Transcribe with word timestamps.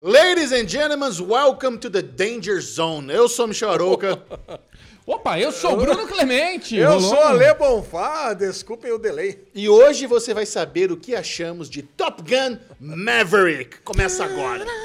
Ladies 0.00 0.52
and 0.52 0.68
gentlemen, 0.68 1.10
welcome 1.26 1.76
to 1.80 1.90
the 1.90 2.00
Danger 2.02 2.60
Zone. 2.60 3.10
Eu 3.12 3.28
sou 3.28 3.48
Michel 3.48 3.72
Arouca. 3.72 4.22
Opa, 5.04 5.40
eu 5.40 5.50
sou 5.50 5.72
o 5.72 5.76
Bruno 5.76 6.06
Clemente. 6.06 6.76
Eu 6.76 6.92
Rolou 6.92 7.08
sou 7.08 7.18
um- 7.18 7.22
a 7.28 7.32
Le 7.32 7.54
Bonfá, 7.54 8.32
desculpem 8.32 8.92
o 8.92 8.98
delay. 8.98 9.42
e 9.52 9.68
hoje 9.68 10.06
você 10.06 10.32
vai 10.32 10.46
saber 10.46 10.92
o 10.92 10.96
que 10.96 11.16
achamos 11.16 11.68
de 11.68 11.82
Top 11.82 12.22
Gun 12.22 12.58
Maverick. 12.78 13.78
Começa 13.80 14.24
agora. 14.24 14.64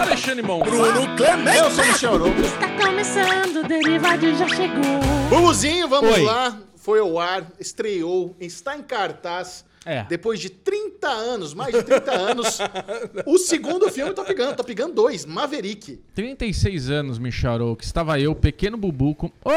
Alexandre 0.00 0.42
Monfá. 0.42 0.64
Bruno 0.68 1.16
Clemente. 1.16 1.58
Eu 1.58 1.70
sou 1.70 1.84
Michel 1.86 2.14
Arouca. 2.14 2.40
Está 2.40 2.68
começando, 2.86 3.56
o 3.64 3.68
Derivado 3.68 4.34
já 4.36 4.48
chegou. 4.48 4.82
Bubuzinho, 5.30 5.86
vamos 5.88 6.10
Oi. 6.12 6.22
lá. 6.24 6.58
Foi 6.74 6.98
ao 6.98 7.18
ar, 7.20 7.46
estreou, 7.60 8.34
está 8.40 8.76
em 8.76 8.82
cartaz. 8.82 9.64
É. 9.86 10.02
Depois 10.08 10.40
de 10.40 10.50
30 10.50 11.06
anos, 11.06 11.54
mais 11.54 11.72
de 11.72 11.80
30 11.80 12.10
anos, 12.12 12.58
o 13.24 13.38
segundo 13.38 13.88
filme 13.88 14.12
Top 14.12 14.34
Gun, 14.34 14.52
Top 14.52 14.74
Gun 14.74 14.90
2, 14.90 15.24
Maverick. 15.26 16.00
36 16.12 16.90
anos, 16.90 17.18
Michel 17.20 17.76
que 17.76 17.84
Estava 17.84 18.18
eu, 18.18 18.34
pequeno 18.34 18.76
Bubu. 18.76 19.14
Com... 19.14 19.26
Ô, 19.26 19.50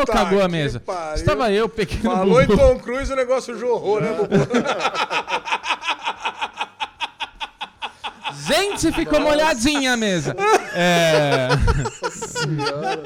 Puta 0.00 0.12
cagou 0.12 0.40
a 0.40 0.48
mesa. 0.48 0.78
pariu. 0.78 1.14
Estava 1.16 1.52
eu, 1.52 1.68
pequeno 1.68 2.02
Falou 2.02 2.40
em 2.40 2.46
Bubu. 2.46 2.58
Tom 2.58 2.78
Cruise, 2.78 3.12
o 3.12 3.16
negócio 3.16 3.58
jorrou, 3.58 4.00
né, 4.00 4.12
Bubu? 4.12 4.34
Gente, 8.46 8.80
você 8.80 8.92
ficou 8.92 9.20
molhadinha 9.20 9.92
a 9.92 9.96
mesa. 9.96 10.36
É. 10.74 11.48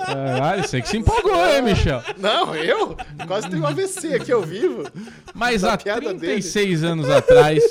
Caralho, 0.06 0.62
você 0.62 0.80
que 0.80 0.88
se 0.88 0.96
empolgou, 0.96 1.46
hein, 1.46 1.62
Michel? 1.62 2.02
Não, 2.16 2.54
eu? 2.54 2.96
Quase 3.26 3.48
tenho 3.48 3.62
um 3.62 3.66
AVC 3.66 4.14
aqui 4.14 4.32
ao 4.32 4.42
vivo. 4.42 4.84
Mas 5.34 5.62
Da 5.62 5.74
há 5.74 5.78
piada 5.78 6.14
36 6.14 6.82
anos 6.82 7.08
atrás, 7.08 7.62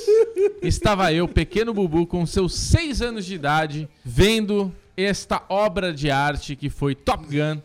estava 0.61 1.11
eu, 1.11 1.27
pequeno 1.27 1.73
Bubu, 1.73 2.05
com 2.05 2.25
seus 2.25 2.53
6 2.55 3.01
anos 3.01 3.25
de 3.25 3.35
idade, 3.35 3.89
vendo 4.03 4.71
esta 4.95 5.43
obra 5.49 5.93
de 5.93 6.09
arte 6.09 6.55
que 6.55 6.69
foi 6.69 6.95
Top 6.95 7.25
Gun 7.25 7.59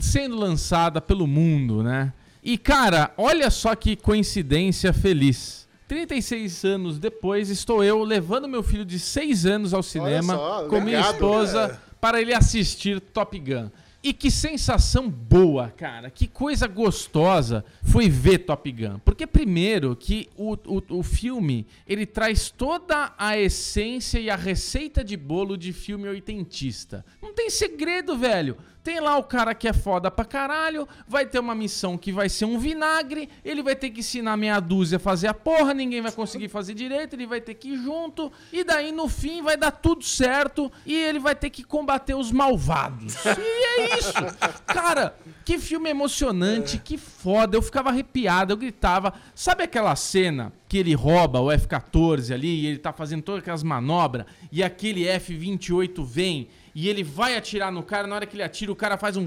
sendo 0.00 0.36
lançada 0.36 1.00
pelo 1.00 1.26
mundo, 1.26 1.82
né? 1.82 2.12
E 2.42 2.56
cara, 2.56 3.12
olha 3.16 3.50
só 3.50 3.74
que 3.74 3.96
coincidência 3.96 4.92
feliz. 4.92 5.65
36 5.88 6.64
anos 6.64 6.98
depois, 6.98 7.48
estou 7.48 7.82
eu 7.82 8.02
levando 8.02 8.48
meu 8.48 8.62
filho 8.62 8.84
de 8.84 8.98
6 8.98 9.46
anos 9.46 9.74
ao 9.74 9.82
cinema 9.82 10.34
só, 10.34 10.68
com 10.68 10.80
minha 10.80 10.98
legado, 10.98 11.14
esposa 11.14 11.80
para 12.00 12.20
ele 12.20 12.34
assistir 12.34 13.00
Top 13.00 13.38
Gun. 13.38 13.70
E 14.02 14.12
que 14.12 14.30
sensação 14.30 15.10
boa, 15.10 15.68
cara. 15.76 16.10
Que 16.10 16.28
coisa 16.28 16.68
gostosa 16.68 17.64
foi 17.82 18.08
ver 18.08 18.38
Top 18.38 18.70
Gun. 18.70 19.00
Porque 19.04 19.26
primeiro 19.26 19.96
que 19.96 20.28
o, 20.36 20.52
o, 20.52 20.98
o 20.98 21.02
filme, 21.02 21.66
ele 21.86 22.06
traz 22.06 22.48
toda 22.48 23.12
a 23.18 23.36
essência 23.36 24.20
e 24.20 24.30
a 24.30 24.36
receita 24.36 25.02
de 25.02 25.16
bolo 25.16 25.56
de 25.56 25.72
filme 25.72 26.08
oitentista. 26.08 27.04
Não 27.20 27.34
tem 27.34 27.50
segredo, 27.50 28.16
velho. 28.16 28.56
Tem 28.86 29.00
lá 29.00 29.18
o 29.18 29.24
cara 29.24 29.52
que 29.52 29.66
é 29.66 29.72
foda 29.72 30.12
pra 30.12 30.24
caralho, 30.24 30.86
vai 31.08 31.26
ter 31.26 31.40
uma 31.40 31.56
missão 31.56 31.98
que 31.98 32.12
vai 32.12 32.28
ser 32.28 32.44
um 32.44 32.56
vinagre, 32.56 33.28
ele 33.44 33.60
vai 33.60 33.74
ter 33.74 33.90
que 33.90 33.98
ensinar 33.98 34.36
meia 34.36 34.60
dúzia 34.60 34.94
a 34.94 35.00
fazer 35.00 35.26
a 35.26 35.34
porra, 35.34 35.74
ninguém 35.74 36.00
vai 36.00 36.12
conseguir 36.12 36.46
fazer 36.48 36.72
direito, 36.72 37.16
ele 37.16 37.26
vai 37.26 37.40
ter 37.40 37.54
que 37.54 37.70
ir 37.70 37.82
junto, 37.82 38.30
e 38.52 38.62
daí 38.62 38.92
no 38.92 39.08
fim 39.08 39.42
vai 39.42 39.56
dar 39.56 39.72
tudo 39.72 40.04
certo, 40.04 40.70
e 40.86 40.94
ele 40.94 41.18
vai 41.18 41.34
ter 41.34 41.50
que 41.50 41.64
combater 41.64 42.14
os 42.14 42.30
malvados. 42.30 43.16
E 43.24 43.80
é 43.80 43.98
isso. 43.98 44.12
Cara, 44.66 45.16
que 45.44 45.58
filme 45.58 45.90
emocionante, 45.90 46.78
que 46.78 46.96
foda. 46.96 47.56
Eu 47.56 47.62
ficava 47.62 47.88
arrepiado, 47.88 48.52
eu 48.52 48.56
gritava. 48.56 49.14
Sabe 49.34 49.64
aquela 49.64 49.96
cena 49.96 50.52
que 50.68 50.78
ele 50.78 50.94
rouba 50.94 51.40
o 51.40 51.50
F-14 51.50 52.32
ali, 52.32 52.60
e 52.60 52.66
ele 52.68 52.78
tá 52.78 52.92
fazendo 52.92 53.22
todas 53.22 53.42
aquelas 53.42 53.64
manobras, 53.64 54.26
e 54.52 54.62
aquele 54.62 55.08
F-28 55.08 56.04
vem 56.04 56.46
e 56.78 56.90
ele 56.90 57.02
vai 57.02 57.34
atirar 57.38 57.72
no 57.72 57.82
cara, 57.82 58.06
na 58.06 58.14
hora 58.16 58.26
que 58.26 58.36
ele 58.36 58.42
atira, 58.42 58.70
o 58.70 58.76
cara 58.76 58.98
faz 58.98 59.16
um. 59.16 59.26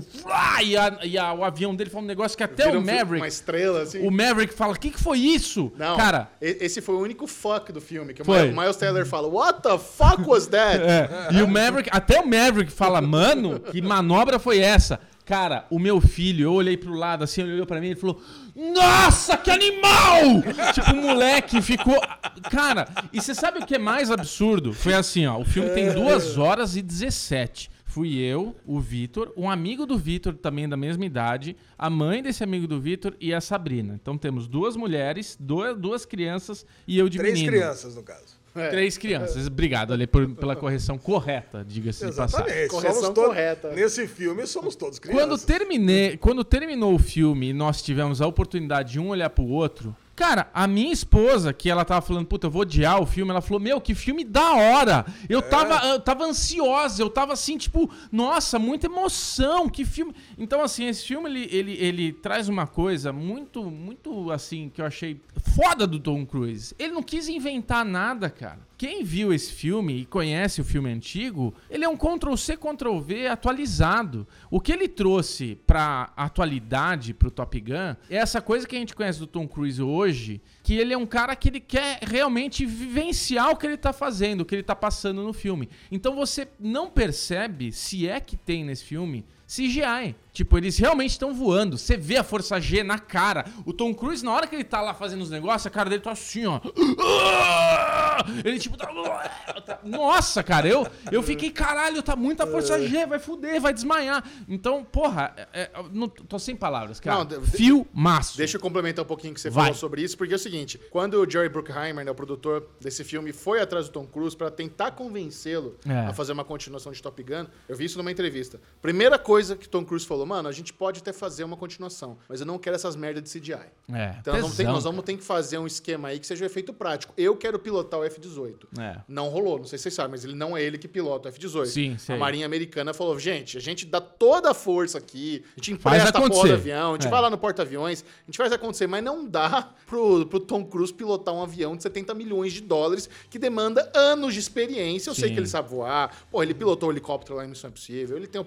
E, 0.64 0.78
a- 0.78 1.00
e 1.04 1.18
a- 1.18 1.34
o 1.34 1.44
avião 1.44 1.76
dele 1.76 1.90
faz 1.90 2.04
um 2.04 2.08
negócio 2.08 2.38
que 2.38 2.44
até 2.44 2.66
Vira 2.66 2.78
o 2.78 2.82
Maverick. 2.86 3.16
Uma 3.16 3.28
estrela, 3.28 3.82
assim. 3.82 4.06
O 4.08 4.12
Maverick 4.12 4.54
fala: 4.54 4.74
O 4.74 4.80
que, 4.80 4.92
que 4.92 5.00
foi 5.02 5.18
isso? 5.18 5.72
Não, 5.76 5.98
Cara. 5.98 6.30
esse 6.40 6.80
foi 6.80 6.94
o 6.94 7.00
único 7.00 7.26
fuck 7.26 7.72
do 7.72 7.82
filme. 7.82 8.14
Que 8.14 8.22
o 8.22 8.26
Foi. 8.26 8.52
O 8.52 8.56
Miles 8.56 8.76
Taylor 8.78 9.04
fala, 9.04 9.28
what 9.28 9.64
the 9.64 9.78
fuck 9.80 10.22
was 10.30 10.46
that? 10.46 10.80
É, 10.84 11.10
e 11.32 11.42
o 11.42 11.48
Maverick, 11.48 11.90
até 11.92 12.20
o 12.20 12.26
Maverick 12.28 12.72
fala, 12.72 13.02
mano, 13.02 13.60
que 13.60 13.82
manobra 13.82 14.38
foi 14.38 14.60
essa? 14.60 15.00
Cara, 15.30 15.68
o 15.70 15.78
meu 15.78 16.02
filho, 16.02 16.46
eu 16.46 16.54
olhei 16.54 16.76
pro 16.76 16.92
lado 16.92 17.24
assim, 17.24 17.42
ele 17.44 17.54
olhou 17.54 17.66
pra 17.68 17.80
mim 17.80 17.86
e 17.86 17.90
ele 17.92 18.00
falou: 18.00 18.20
Nossa, 18.56 19.38
que 19.38 19.52
animal! 19.52 20.42
tipo, 20.74 20.92
o 20.92 20.96
moleque 20.96 21.62
ficou. 21.62 22.02
Cara, 22.50 22.88
e 23.14 23.22
você 23.22 23.36
sabe 23.36 23.60
o 23.60 23.66
que 23.68 23.76
é 23.76 23.78
mais 23.78 24.10
absurdo? 24.10 24.74
Foi 24.74 24.96
assim, 24.96 25.28
ó. 25.28 25.38
O 25.40 25.46
filme 25.46 25.70
tem 25.70 25.94
2 25.94 26.36
horas 26.40 26.76
e 26.76 26.82
17. 26.82 27.70
Fui 27.86 28.18
eu, 28.18 28.56
o 28.66 28.80
Vitor, 28.80 29.32
um 29.38 29.48
amigo 29.48 29.86
do 29.86 30.00
Vitor 30.00 30.34
também 30.34 30.68
da 30.68 30.76
mesma 30.76 31.06
idade, 31.06 31.56
a 31.78 31.92
mãe 31.92 32.24
desse 32.24 32.44
amigo 32.44 32.66
do 32.66 32.82
Vitor 32.82 33.16
e 33.20 33.32
a 33.32 33.40
Sabrina. 33.40 34.00
Então 34.02 34.18
temos 34.18 34.48
duas 34.48 34.76
mulheres, 34.76 35.38
duas, 35.40 35.78
duas 35.78 36.06
crianças 36.06 36.66
e 36.88 36.98
eu 36.98 37.08
de 37.08 37.20
Três 37.20 37.36
menino. 37.36 37.52
crianças, 37.52 37.96
no 37.96 38.02
caso. 38.02 38.39
É. 38.56 38.70
Três 38.70 38.98
crianças. 38.98 39.48
Obrigado, 39.48 39.94
Ale, 39.94 40.08
por- 40.08 40.28
pela 40.36 40.56
correção 40.56 40.98
correta, 40.98 41.64
diga-se 41.68 42.06
de 42.06 42.12
passagem. 42.16 42.68
Correção 42.68 43.02
somos 43.14 43.20
correta. 43.20 43.72
Nesse 43.72 44.08
filme, 44.08 44.46
somos 44.48 44.76
todos 44.76 45.00
crianças. 45.00 45.28
Quando, 45.28 45.40
terminei, 45.46 46.18
quando 46.18 46.44
terminou 46.44 46.94
o 46.96 47.00
filme 47.00 47.50
e 47.50 47.54
nós 47.54 47.82
tivemos 47.82 48.22
a 48.22 48.28
oportunidade 48.28 48.94
de 48.94 49.00
um 49.00 49.10
olhar 49.10 49.30
pro 49.30 49.44
outro, 49.46 49.96
cara, 50.20 50.50
a 50.54 50.68
minha 50.68 50.92
esposa, 50.92 51.54
que 51.54 51.70
ela 51.70 51.86
tava 51.86 52.06
falando, 52.06 52.28
puta, 52.28 52.48
eu 52.48 52.52
vou 52.52 52.64
odiar 52.64 53.02
o 53.02 53.06
filme, 53.06 53.32
ela 53.32 53.40
falou, 53.40 53.58
meu, 53.58 53.80
que 53.80 53.96
filme 53.96 54.26
da 54.26 54.52
hora! 54.52 55.06
Eu, 55.30 55.42
tava, 55.42 55.88
eu 55.88 55.98
tava 55.98 56.26
ansiosa, 56.26 57.02
eu 57.02 57.10
tava 57.10 57.32
assim, 57.32 57.58
tipo, 57.58 57.90
nossa, 58.12 58.60
muita 58.60 58.88
emoção, 58.88 59.70
que 59.70 59.86
filme. 59.86 60.14
Então, 60.38 60.62
assim, 60.62 60.88
esse 60.88 61.06
filme, 61.06 61.30
ele, 61.30 61.48
ele, 61.50 61.72
ele 61.80 62.12
traz 62.12 62.50
uma 62.50 62.68
coisa 62.68 63.14
muito, 63.14 63.72
muito, 63.72 64.30
assim, 64.30 64.68
que 64.68 64.82
eu 64.82 64.86
achei 64.86 65.22
foda 65.56 65.88
do 65.88 65.98
Tom 65.98 66.26
Cruise. 66.26 66.76
Ele 66.78 66.92
não 66.92 67.02
quis 67.02 67.30
inventar 67.30 67.86
nada, 67.86 68.30
cara. 68.30 68.69
Quem 68.80 69.04
viu 69.04 69.34
esse 69.34 69.52
filme 69.52 69.94
e 70.00 70.06
conhece 70.06 70.62
o 70.62 70.64
filme 70.64 70.90
antigo, 70.90 71.54
ele 71.70 71.84
é 71.84 71.90
um 71.90 71.98
Ctrl-C, 71.98 72.56
Ctrl-V 72.56 73.28
atualizado. 73.28 74.26
O 74.50 74.62
que 74.62 74.72
ele 74.72 74.88
trouxe 74.88 75.58
pra 75.68 76.14
atualidade, 76.16 77.14
pro 77.14 77.30
Top 77.30 77.60
Gun, 77.60 77.98
é 78.10 78.16
essa 78.16 78.42
coisa 78.42 78.66
que 78.66 78.78
a 78.78 78.80
gente 78.80 78.96
conhece 78.96 79.20
do 79.20 79.28
Tom 79.28 79.46
Cruise 79.46 79.82
hoje, 79.82 80.42
que 80.64 80.76
ele 80.76 80.94
é 80.94 80.98
um 80.98 81.06
cara 81.06 81.36
que 81.36 81.50
ele 81.50 81.60
quer 81.60 82.00
realmente 82.04 82.66
vivenciar 82.66 83.50
o 83.50 83.58
que 83.58 83.68
ele 83.68 83.76
tá 83.76 83.92
fazendo, 83.92 84.42
o 84.42 84.46
que 84.46 84.56
ele 84.56 84.64
tá 84.64 84.78
passando 84.78 85.24
no 85.24 85.34
filme. 85.34 85.68
Então 85.92 86.16
você 86.16 86.48
não 86.58 86.90
percebe, 86.90 87.74
se 87.74 88.08
é 88.08 88.22
que 88.22 88.38
tem 88.38 88.64
nesse 88.64 88.86
filme, 88.86 89.26
CGI. 89.46 90.16
Tipo, 90.32 90.58
eles 90.58 90.78
realmente 90.78 91.12
estão 91.12 91.34
voando. 91.34 91.78
Você 91.78 91.98
vê 91.98 92.18
a 92.18 92.24
força 92.24 92.60
G 92.60 92.84
na 92.84 93.00
cara. 93.00 93.46
O 93.66 93.74
Tom 93.74 93.94
Cruise, 93.94 94.24
na 94.24 94.32
hora 94.32 94.48
que 94.48 94.56
ele 94.56 94.64
tá 94.64 94.80
lá 94.82 94.94
fazendo 94.94 95.22
os 95.22 95.30
negócios, 95.30 95.66
a 95.66 95.70
cara 95.70 95.90
dele 95.90 96.02
tá 96.02 96.12
assim, 96.12 96.46
ó. 96.46 96.60
Ele 98.44 98.60
tipo 98.60 98.78
tá. 98.78 98.90
Nossa, 99.84 100.44
cara, 100.44 100.68
eu, 100.68 100.86
eu 101.12 101.24
fiquei, 101.24 101.50
caralho, 101.50 102.02
tá 102.04 102.16
muita 102.16 102.46
força 102.46 102.80
G, 102.86 103.06
vai 103.06 103.18
fuder, 103.20 103.62
vai 103.62 103.74
desmaiar. 103.74 104.24
Então, 104.48 104.84
porra, 104.84 105.34
é- 105.54 105.62
é- 105.62 105.72
não, 105.94 106.08
tô 106.08 106.38
sem 106.38 106.56
palavras, 106.56 107.00
cara. 107.00 107.24
Não, 107.24 107.42
Filmaço. 107.42 108.38
Deixa 108.38 108.58
eu 108.58 108.62
complementar 108.62 109.04
um 109.06 109.08
pouquinho 109.08 109.32
o 109.32 109.36
que 109.36 109.42
você 109.42 109.50
Vai. 109.50 109.66
falou 109.66 109.78
sobre 109.78 110.02
isso, 110.02 110.18
porque 110.18 110.34
é 110.34 110.36
o 110.36 110.40
seguinte: 110.40 110.80
quando 110.92 111.16
o 111.22 111.30
Jerry 111.30 111.50
Bruckheimer, 111.50 112.04
né, 112.06 112.12
o 112.12 112.16
produtor 112.16 112.68
desse 112.80 113.04
filme, 113.04 113.32
foi 113.32 113.62
atrás 113.62 113.88
do 113.88 113.92
Tom 113.94 114.06
Cruise 114.06 114.36
pra 114.36 114.52
tentar 114.52 114.92
convencê-lo 114.92 115.78
É. 115.88 116.08
a 116.08 116.14
fazer 116.14 116.34
uma 116.34 116.44
continuação 116.44 116.92
de 116.92 117.02
Top 117.02 117.22
Gun, 117.24 117.46
eu 117.68 117.76
vi 117.76 117.86
isso 117.86 117.98
numa 117.98 118.12
entrevista. 118.12 118.60
Primeira 118.82 119.18
coisa 119.18 119.56
que 119.56 119.68
Tom 119.68 119.84
Cruise 119.86 120.06
falou, 120.06 120.19
mano, 120.26 120.48
a 120.50 120.52
gente 120.52 120.72
pode 120.74 121.00
até 121.00 121.12
fazer 121.14 121.44
uma 121.44 121.58
continuação, 121.58 122.18
mas 122.28 122.40
eu 122.40 122.46
não 122.46 122.58
quero 122.58 122.76
essas 122.76 122.96
merdas 122.96 123.24
de 123.24 123.30
CGI. 123.40 123.54
É, 123.94 124.16
Então 124.20 124.34
nós 124.34 124.42
vamos, 124.42 124.52
ter, 124.58 124.64
tesão, 124.64 124.74
nós 124.74 124.84
vamos 124.84 125.04
ter 125.04 125.18
que 125.18 125.24
fazer 125.24 125.58
um 125.58 125.68
esquema 125.68 126.10
aí 126.10 126.20
que 126.20 126.28
seja 126.28 126.44
um 126.44 126.46
efeito 126.48 126.74
prático. 126.74 127.14
Eu 127.18 127.36
quero 127.36 127.58
pilotar 127.60 128.00
o 128.00 128.04
F-18. 128.04 128.56
É. 128.80 128.98
Não 129.08 129.30
rolou, 129.30 129.58
não 129.60 129.66
sei 129.66 129.78
se 129.78 129.84
vocês 129.84 129.94
sabem, 129.96 130.12
mas 130.12 130.24
ele 130.24 130.36
não 130.36 130.56
é 130.56 130.62
ele 130.64 130.78
que 130.78 130.88
pilota 130.88 131.28
o 131.30 131.32
F-18. 131.32 131.66
Sim, 131.66 131.98
sei. 131.98 132.16
A 132.16 132.18
Marinha 132.18 132.46
Americana 132.46 132.94
falou, 132.94 133.18
gente, 133.20 133.58
a 133.58 133.62
gente 133.62 133.86
dá 133.86 134.00
toda 134.02 134.52
a 134.52 134.54
força 134.54 134.98
aqui, 134.98 135.44
a 135.56 135.60
gente 135.60 135.74
empresta 135.74 136.10
a 136.10 136.22
porra 136.30 136.48
do 136.50 136.54
avião, 136.54 136.92
a 136.92 136.94
gente 136.94 137.08
É. 137.08 137.10
vai 137.10 137.22
lá 137.22 137.30
no 137.30 137.38
porta-aviões, 137.38 138.04
a 138.04 138.26
gente 138.26 138.38
faz 138.38 138.52
acontecer, 138.52 138.88
mas 138.88 139.04
não 139.04 139.26
dá 139.28 139.74
pro, 139.86 140.26
pro 140.26 140.40
Tom 140.40 140.64
Cruise 140.66 140.94
pilotar 140.94 141.34
um 141.34 141.42
avião 141.44 141.76
de 141.76 141.84
70 141.84 142.14
milhões 142.14 142.54
de 142.54 142.62
dólares 142.62 143.10
que 143.30 143.38
demanda 143.40 143.92
anos 143.96 144.34
de 144.34 144.40
experiência. 144.40 145.10
Eu 145.10 145.16
sei 145.16 145.30
Sim. 145.30 145.34
que 145.34 145.40
ele 145.40 145.48
sabe 145.48 145.70
voar, 145.70 146.16
pô, 146.32 146.42
ele 146.44 146.54
pilotou 146.54 146.90
o 146.90 146.92
helicóptero 146.92 147.36
lá 147.38 147.46
em 147.46 147.50
Missão 147.50 147.70
Impossível, 147.70 148.18
ele 148.18 148.28
tem 148.28 148.40
o, 148.42 148.46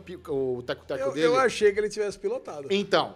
o 0.56 0.62
teco-teco 0.62 1.12
dele. 1.12 1.26
eu 1.26 1.38
achei 1.38 1.61
que 1.70 1.78
ele 1.78 1.88
tivesse 1.90 2.18
pilotado. 2.18 2.66
Então, 2.70 3.14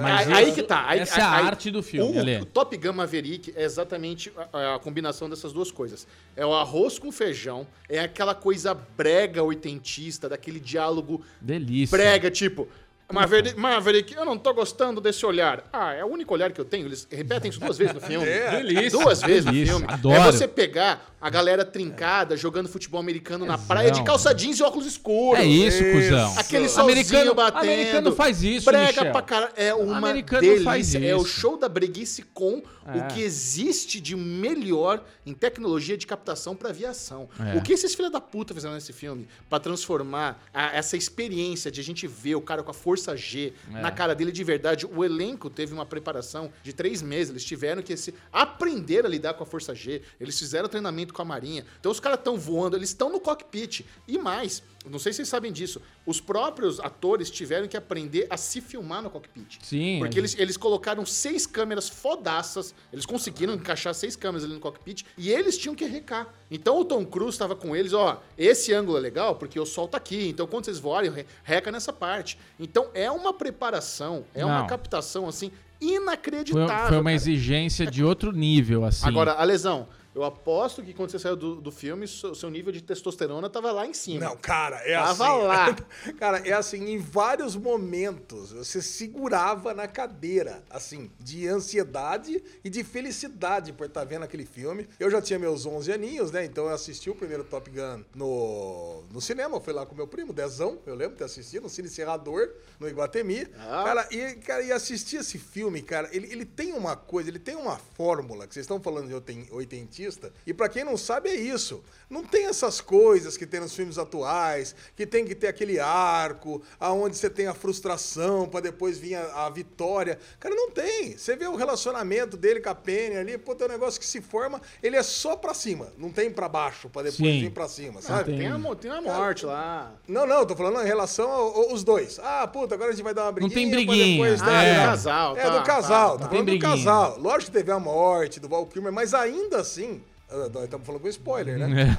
Mas 0.00 0.28
aí, 0.28 0.32
aí 0.44 0.52
que 0.52 0.62
tá. 0.62 0.86
Aí, 0.88 1.00
essa 1.00 1.18
é 1.18 1.22
a 1.22 1.36
aí- 1.38 1.46
arte 1.46 1.70
do 1.70 1.82
filme, 1.82 2.36
O, 2.38 2.42
o 2.42 2.46
Top 2.46 2.76
Gun 2.76 2.92
Maverick 2.92 3.52
é 3.56 3.64
exatamente 3.64 4.30
a, 4.52 4.74
a 4.74 4.78
combinação 4.78 5.28
dessas 5.28 5.52
duas 5.52 5.70
coisas. 5.70 6.06
É 6.36 6.44
o 6.46 6.52
arroz 6.54 6.98
com 6.98 7.10
feijão, 7.10 7.66
é 7.88 7.98
aquela 7.98 8.34
coisa 8.34 8.74
brega 8.74 9.42
oitentista, 9.42 10.28
daquele 10.28 10.60
diálogo 10.60 11.24
Delícia. 11.40 11.96
brega, 11.96 12.30
tipo... 12.30 12.68
Maverick, 13.12 13.58
Maverick, 13.58 14.14
eu 14.14 14.24
não 14.24 14.36
tô 14.38 14.52
gostando 14.54 15.00
desse 15.00 15.24
olhar. 15.26 15.68
Ah, 15.72 15.92
é 15.92 16.04
o 16.04 16.08
único 16.08 16.32
olhar 16.34 16.50
que 16.52 16.60
eu 16.60 16.64
tenho. 16.64 16.86
Eles 16.86 17.06
repetem 17.10 17.50
isso 17.50 17.60
duas 17.60 17.76
vezes 17.78 17.94
no 17.94 18.00
filme. 18.00 18.26
Delícia, 18.50 18.90
Duas 18.98 19.20
vezes 19.20 19.44
no 19.44 19.52
filme. 19.52 19.86
adoro. 19.88 20.14
É 20.16 20.32
você 20.32 20.48
pegar 20.48 21.14
a 21.20 21.30
galera 21.30 21.64
trincada 21.64 22.36
jogando 22.36 22.68
futebol 22.68 23.00
americano 23.00 23.46
na 23.46 23.56
praia 23.56 23.90
de 23.90 24.02
calça 24.02 24.34
jeans 24.34 24.58
e 24.58 24.62
óculos 24.62 24.86
escuros. 24.86 25.38
É 25.40 25.44
isso, 25.44 25.82
Isso. 25.82 25.92
cuzão. 26.10 26.34
Aquele 26.38 26.68
solzinho 26.68 26.92
americano, 26.92 27.34
batendo. 27.34 27.58
americano 27.72 28.12
faz 28.12 28.42
isso, 28.42 28.64
Brega 28.66 28.86
Michel. 28.88 29.12
pra 29.12 29.22
caralho. 29.22 29.52
É 29.56 29.72
uma 29.74 29.96
Americano 29.98 30.40
delícia. 30.42 30.64
faz 30.64 30.94
É 30.94 31.14
o 31.14 31.18
isso. 31.18 31.26
show 31.28 31.56
da 31.56 31.68
breguice 31.68 32.22
com 32.34 32.62
É. 32.86 32.98
o 32.98 33.06
que 33.08 33.22
existe 33.22 34.00
de 34.00 34.16
melhor 34.16 35.04
em 35.24 35.32
tecnologia 35.32 35.96
de 35.96 36.06
captação 36.06 36.56
pra 36.56 36.70
aviação. 36.70 37.28
É. 37.38 37.56
O 37.56 37.62
que 37.62 37.72
esses 37.72 37.94
filha 37.94 38.10
da 38.10 38.20
puta 38.20 38.52
fizeram 38.54 38.74
nesse 38.74 38.92
filme 38.92 39.28
pra 39.48 39.58
transformar 39.60 40.42
a- 40.52 40.74
essa 40.76 40.96
experiência 40.96 41.70
de 41.70 41.80
a 41.80 41.84
gente 41.84 42.06
ver 42.06 42.34
o 42.34 42.40
cara 42.40 42.62
com 42.62 42.70
a 42.70 42.74
força 42.74 43.01
G 43.16 43.52
É. 43.74 43.80
na 43.80 43.90
cara 43.90 44.14
dele 44.14 44.30
de 44.30 44.44
verdade. 44.44 44.86
O 44.86 45.04
elenco 45.04 45.50
teve 45.50 45.74
uma 45.74 45.84
preparação 45.84 46.52
de 46.62 46.72
três 46.72 47.02
meses. 47.02 47.30
Eles 47.30 47.44
tiveram 47.44 47.82
que 47.82 47.96
se 47.96 48.14
aprender 48.32 49.04
a 49.04 49.08
lidar 49.08 49.34
com 49.34 49.42
a 49.42 49.46
força 49.46 49.74
G. 49.74 50.02
Eles 50.20 50.38
fizeram 50.38 50.68
treinamento 50.68 51.12
com 51.12 51.20
a 51.22 51.24
Marinha. 51.24 51.64
Então 51.80 51.90
os 51.90 51.98
caras 52.00 52.18
estão 52.18 52.38
voando, 52.38 52.76
eles 52.76 52.90
estão 52.90 53.10
no 53.10 53.18
cockpit. 53.20 53.84
E 54.06 54.16
mais, 54.18 54.62
não 54.90 54.98
sei 54.98 55.12
se 55.12 55.16
vocês 55.18 55.28
sabem 55.28 55.52
disso, 55.52 55.80
os 56.04 56.20
próprios 56.20 56.80
atores 56.80 57.30
tiveram 57.30 57.68
que 57.68 57.76
aprender 57.76 58.26
a 58.28 58.36
se 58.36 58.60
filmar 58.60 59.02
no 59.02 59.10
cockpit. 59.10 59.58
Sim. 59.62 59.98
Porque 60.00 60.18
eles, 60.18 60.36
eles 60.38 60.56
colocaram 60.56 61.04
seis 61.06 61.46
câmeras 61.46 61.88
fodaças, 61.88 62.74
eles 62.92 63.06
conseguiram 63.06 63.54
encaixar 63.54 63.94
seis 63.94 64.16
câmeras 64.16 64.44
ali 64.44 64.54
no 64.54 64.60
cockpit 64.60 65.04
e 65.16 65.30
eles 65.30 65.56
tinham 65.58 65.74
que 65.74 65.84
recar. 65.84 66.32
Então 66.50 66.78
o 66.78 66.84
Tom 66.84 67.04
Cruise 67.04 67.34
estava 67.34 67.54
com 67.56 67.74
eles, 67.74 67.92
ó, 67.92 68.20
esse 68.36 68.72
ângulo 68.72 68.96
é 68.98 69.00
legal 69.00 69.36
porque 69.36 69.58
o 69.58 69.64
sol 69.66 69.88
tá 69.88 69.96
aqui, 69.98 70.28
então 70.28 70.46
quando 70.46 70.64
vocês 70.64 70.78
voarem, 70.78 71.10
re- 71.10 71.26
reca 71.44 71.70
nessa 71.70 71.92
parte. 71.92 72.38
Então 72.58 72.88
é 72.94 73.10
uma 73.10 73.32
preparação, 73.32 74.24
é 74.34 74.44
uma 74.44 74.60
Não. 74.60 74.66
captação 74.66 75.28
assim 75.28 75.50
Foi, 75.80 75.88
inacreditável. 75.96 76.66
foi 76.88 76.96
uma 76.98 77.04
cara. 77.04 77.14
exigência 77.14 77.86
de 77.86 78.04
outro 78.04 78.32
nível, 78.32 78.84
assim. 78.84 79.06
Agora, 79.06 79.32
a 79.32 79.44
lesão, 79.44 79.88
eu 80.14 80.24
aposto 80.24 80.82
que 80.82 80.92
quando 80.92 81.10
você 81.10 81.18
saiu 81.18 81.36
do, 81.36 81.56
do 81.56 81.72
filme, 81.72 82.06
seu, 82.06 82.34
seu 82.34 82.50
nível 82.50 82.70
de 82.70 82.82
testosterona 82.82 83.48
tava 83.48 83.72
lá 83.72 83.86
em 83.86 83.94
cima. 83.94 84.26
Não, 84.26 84.36
cara, 84.36 84.76
é 84.84 84.94
tava 84.94 85.10
assim. 85.10 85.46
Lá. 85.46 85.76
cara, 86.18 86.38
é 86.46 86.52
assim, 86.52 86.90
em 86.90 86.98
vários 86.98 87.56
momentos 87.56 88.52
você 88.52 88.82
segurava 88.82 89.72
na 89.72 89.88
cadeira, 89.88 90.62
assim, 90.68 91.10
de 91.18 91.48
ansiedade 91.48 92.42
e 92.62 92.68
de 92.68 92.84
felicidade 92.84 93.72
por 93.72 93.86
estar 93.86 94.04
vendo 94.04 94.24
aquele 94.24 94.44
filme. 94.44 94.86
Eu 95.00 95.10
já 95.10 95.22
tinha 95.22 95.38
meus 95.38 95.64
11 95.64 95.92
aninhos, 95.92 96.30
né? 96.30 96.44
Então 96.44 96.64
eu 96.64 96.74
assisti 96.74 97.08
o 97.08 97.14
primeiro 97.14 97.44
Top 97.44 97.70
Gun 97.70 98.04
no, 98.14 99.04
no 99.10 99.20
cinema. 99.20 99.56
Eu 99.56 99.60
fui 99.62 99.72
lá 99.72 99.86
com 99.86 99.94
meu 99.94 100.06
primo, 100.06 100.32
Dezão, 100.32 100.78
eu 100.84 100.94
lembro 100.94 101.12
de 101.12 101.18
ter 101.18 101.24
assistido, 101.24 101.62
no 101.62 101.70
Cine 101.70 101.88
Serrador, 101.88 102.50
no 102.78 102.86
Iguatemi. 102.86 103.46
Ah. 103.58 103.82
Cara, 103.84 104.08
e, 104.10 104.34
cara, 104.36 104.62
e 104.62 104.72
assistir 104.72 105.16
esse 105.16 105.38
filme, 105.38 105.80
cara, 105.80 106.10
ele, 106.12 106.30
ele 106.30 106.44
tem 106.44 106.74
uma 106.74 106.96
coisa, 106.96 107.30
ele 107.30 107.38
tem 107.38 107.56
uma 107.56 107.78
fórmula 107.78 108.46
que 108.46 108.52
vocês 108.52 108.64
estão 108.64 108.80
falando 108.80 109.08
de 109.08 109.14
80 109.14 110.01
artista. 110.02 110.32
E 110.46 110.52
para 110.52 110.68
quem 110.68 110.84
não 110.84 110.96
sabe, 110.96 111.30
é 111.30 111.34
isso. 111.34 111.82
Não 112.10 112.22
tem 112.22 112.46
essas 112.46 112.80
coisas 112.80 113.36
que 113.36 113.46
tem 113.46 113.60
nos 113.60 113.74
filmes 113.74 113.96
atuais, 113.96 114.74
que 114.96 115.06
tem 115.06 115.24
que 115.24 115.34
ter 115.34 115.46
aquele 115.46 115.78
arco, 115.80 116.62
aonde 116.78 117.16
você 117.16 117.30
tem 117.30 117.46
a 117.46 117.54
frustração 117.54 118.46
para 118.46 118.60
depois 118.60 118.98
vir 118.98 119.14
a, 119.14 119.46
a, 119.46 119.50
vitória. 119.50 120.18
Cara, 120.38 120.54
não 120.54 120.70
tem. 120.70 121.16
Você 121.16 121.36
vê 121.36 121.46
o 121.46 121.56
relacionamento 121.56 122.36
dele 122.36 122.60
com 122.60 122.68
a 122.68 122.74
Penny 122.74 123.16
ali, 123.16 123.38
pô, 123.38 123.54
tem 123.54 123.66
um 123.66 123.70
negócio 123.70 123.98
que 123.98 124.06
se 124.06 124.20
forma, 124.20 124.60
ele 124.82 124.96
é 124.96 125.02
só 125.02 125.36
pra 125.36 125.54
cima, 125.54 125.92
não 125.96 126.10
tem 126.10 126.30
para 126.30 126.48
baixo, 126.48 126.88
para 126.90 127.10
depois 127.10 127.32
Sim. 127.32 127.40
vir 127.40 127.50
pra 127.50 127.68
cima, 127.68 128.00
ah, 128.00 128.02
sabe? 128.02 128.36
Tem. 128.36 128.46
a, 128.46 128.74
tem 128.74 128.90
a 128.90 129.00
morte 129.00 129.46
lá. 129.46 129.94
Não, 130.06 130.26
não, 130.26 130.44
tô 130.44 130.54
falando 130.54 130.82
em 130.82 130.86
relação 130.86 131.30
aos 131.30 131.82
dois. 131.82 132.18
Ah, 132.22 132.46
puta, 132.46 132.74
agora 132.74 132.90
a 132.90 132.92
gente 132.92 133.04
vai 133.04 133.14
dar 133.14 133.24
uma 133.24 133.32
briguinha. 133.32 133.48
Não 133.48 133.70
tem 133.70 133.70
briguinha. 133.70 134.16
Depois, 134.16 134.42
ah, 134.42 134.46
né? 134.46 134.70
é. 134.70 134.80
do 134.80 134.86
casal. 134.86 135.36
É, 135.36 135.42
tá, 135.42 135.58
do 135.58 135.64
casal. 135.64 136.10
Tá, 136.10 136.18
tá. 136.18 136.18
tá. 136.18 136.24
Tô 136.24 136.30
falando 136.30 136.52
do 136.52 136.58
casal. 136.58 137.18
Lógico 137.18 137.50
que 137.50 137.58
teve 137.58 137.72
a 137.72 137.78
morte 137.78 138.38
do 138.38 138.48
Val 138.48 138.66
Kilmer, 138.66 138.92
mas 138.92 139.14
ainda 139.14 139.60
assim, 139.60 139.91
ah, 140.32 140.48
Nós 140.52 140.64
estamos 140.64 140.86
falando 140.86 141.02
com 141.02 141.08
spoiler, 141.08 141.58
né? 141.58 141.66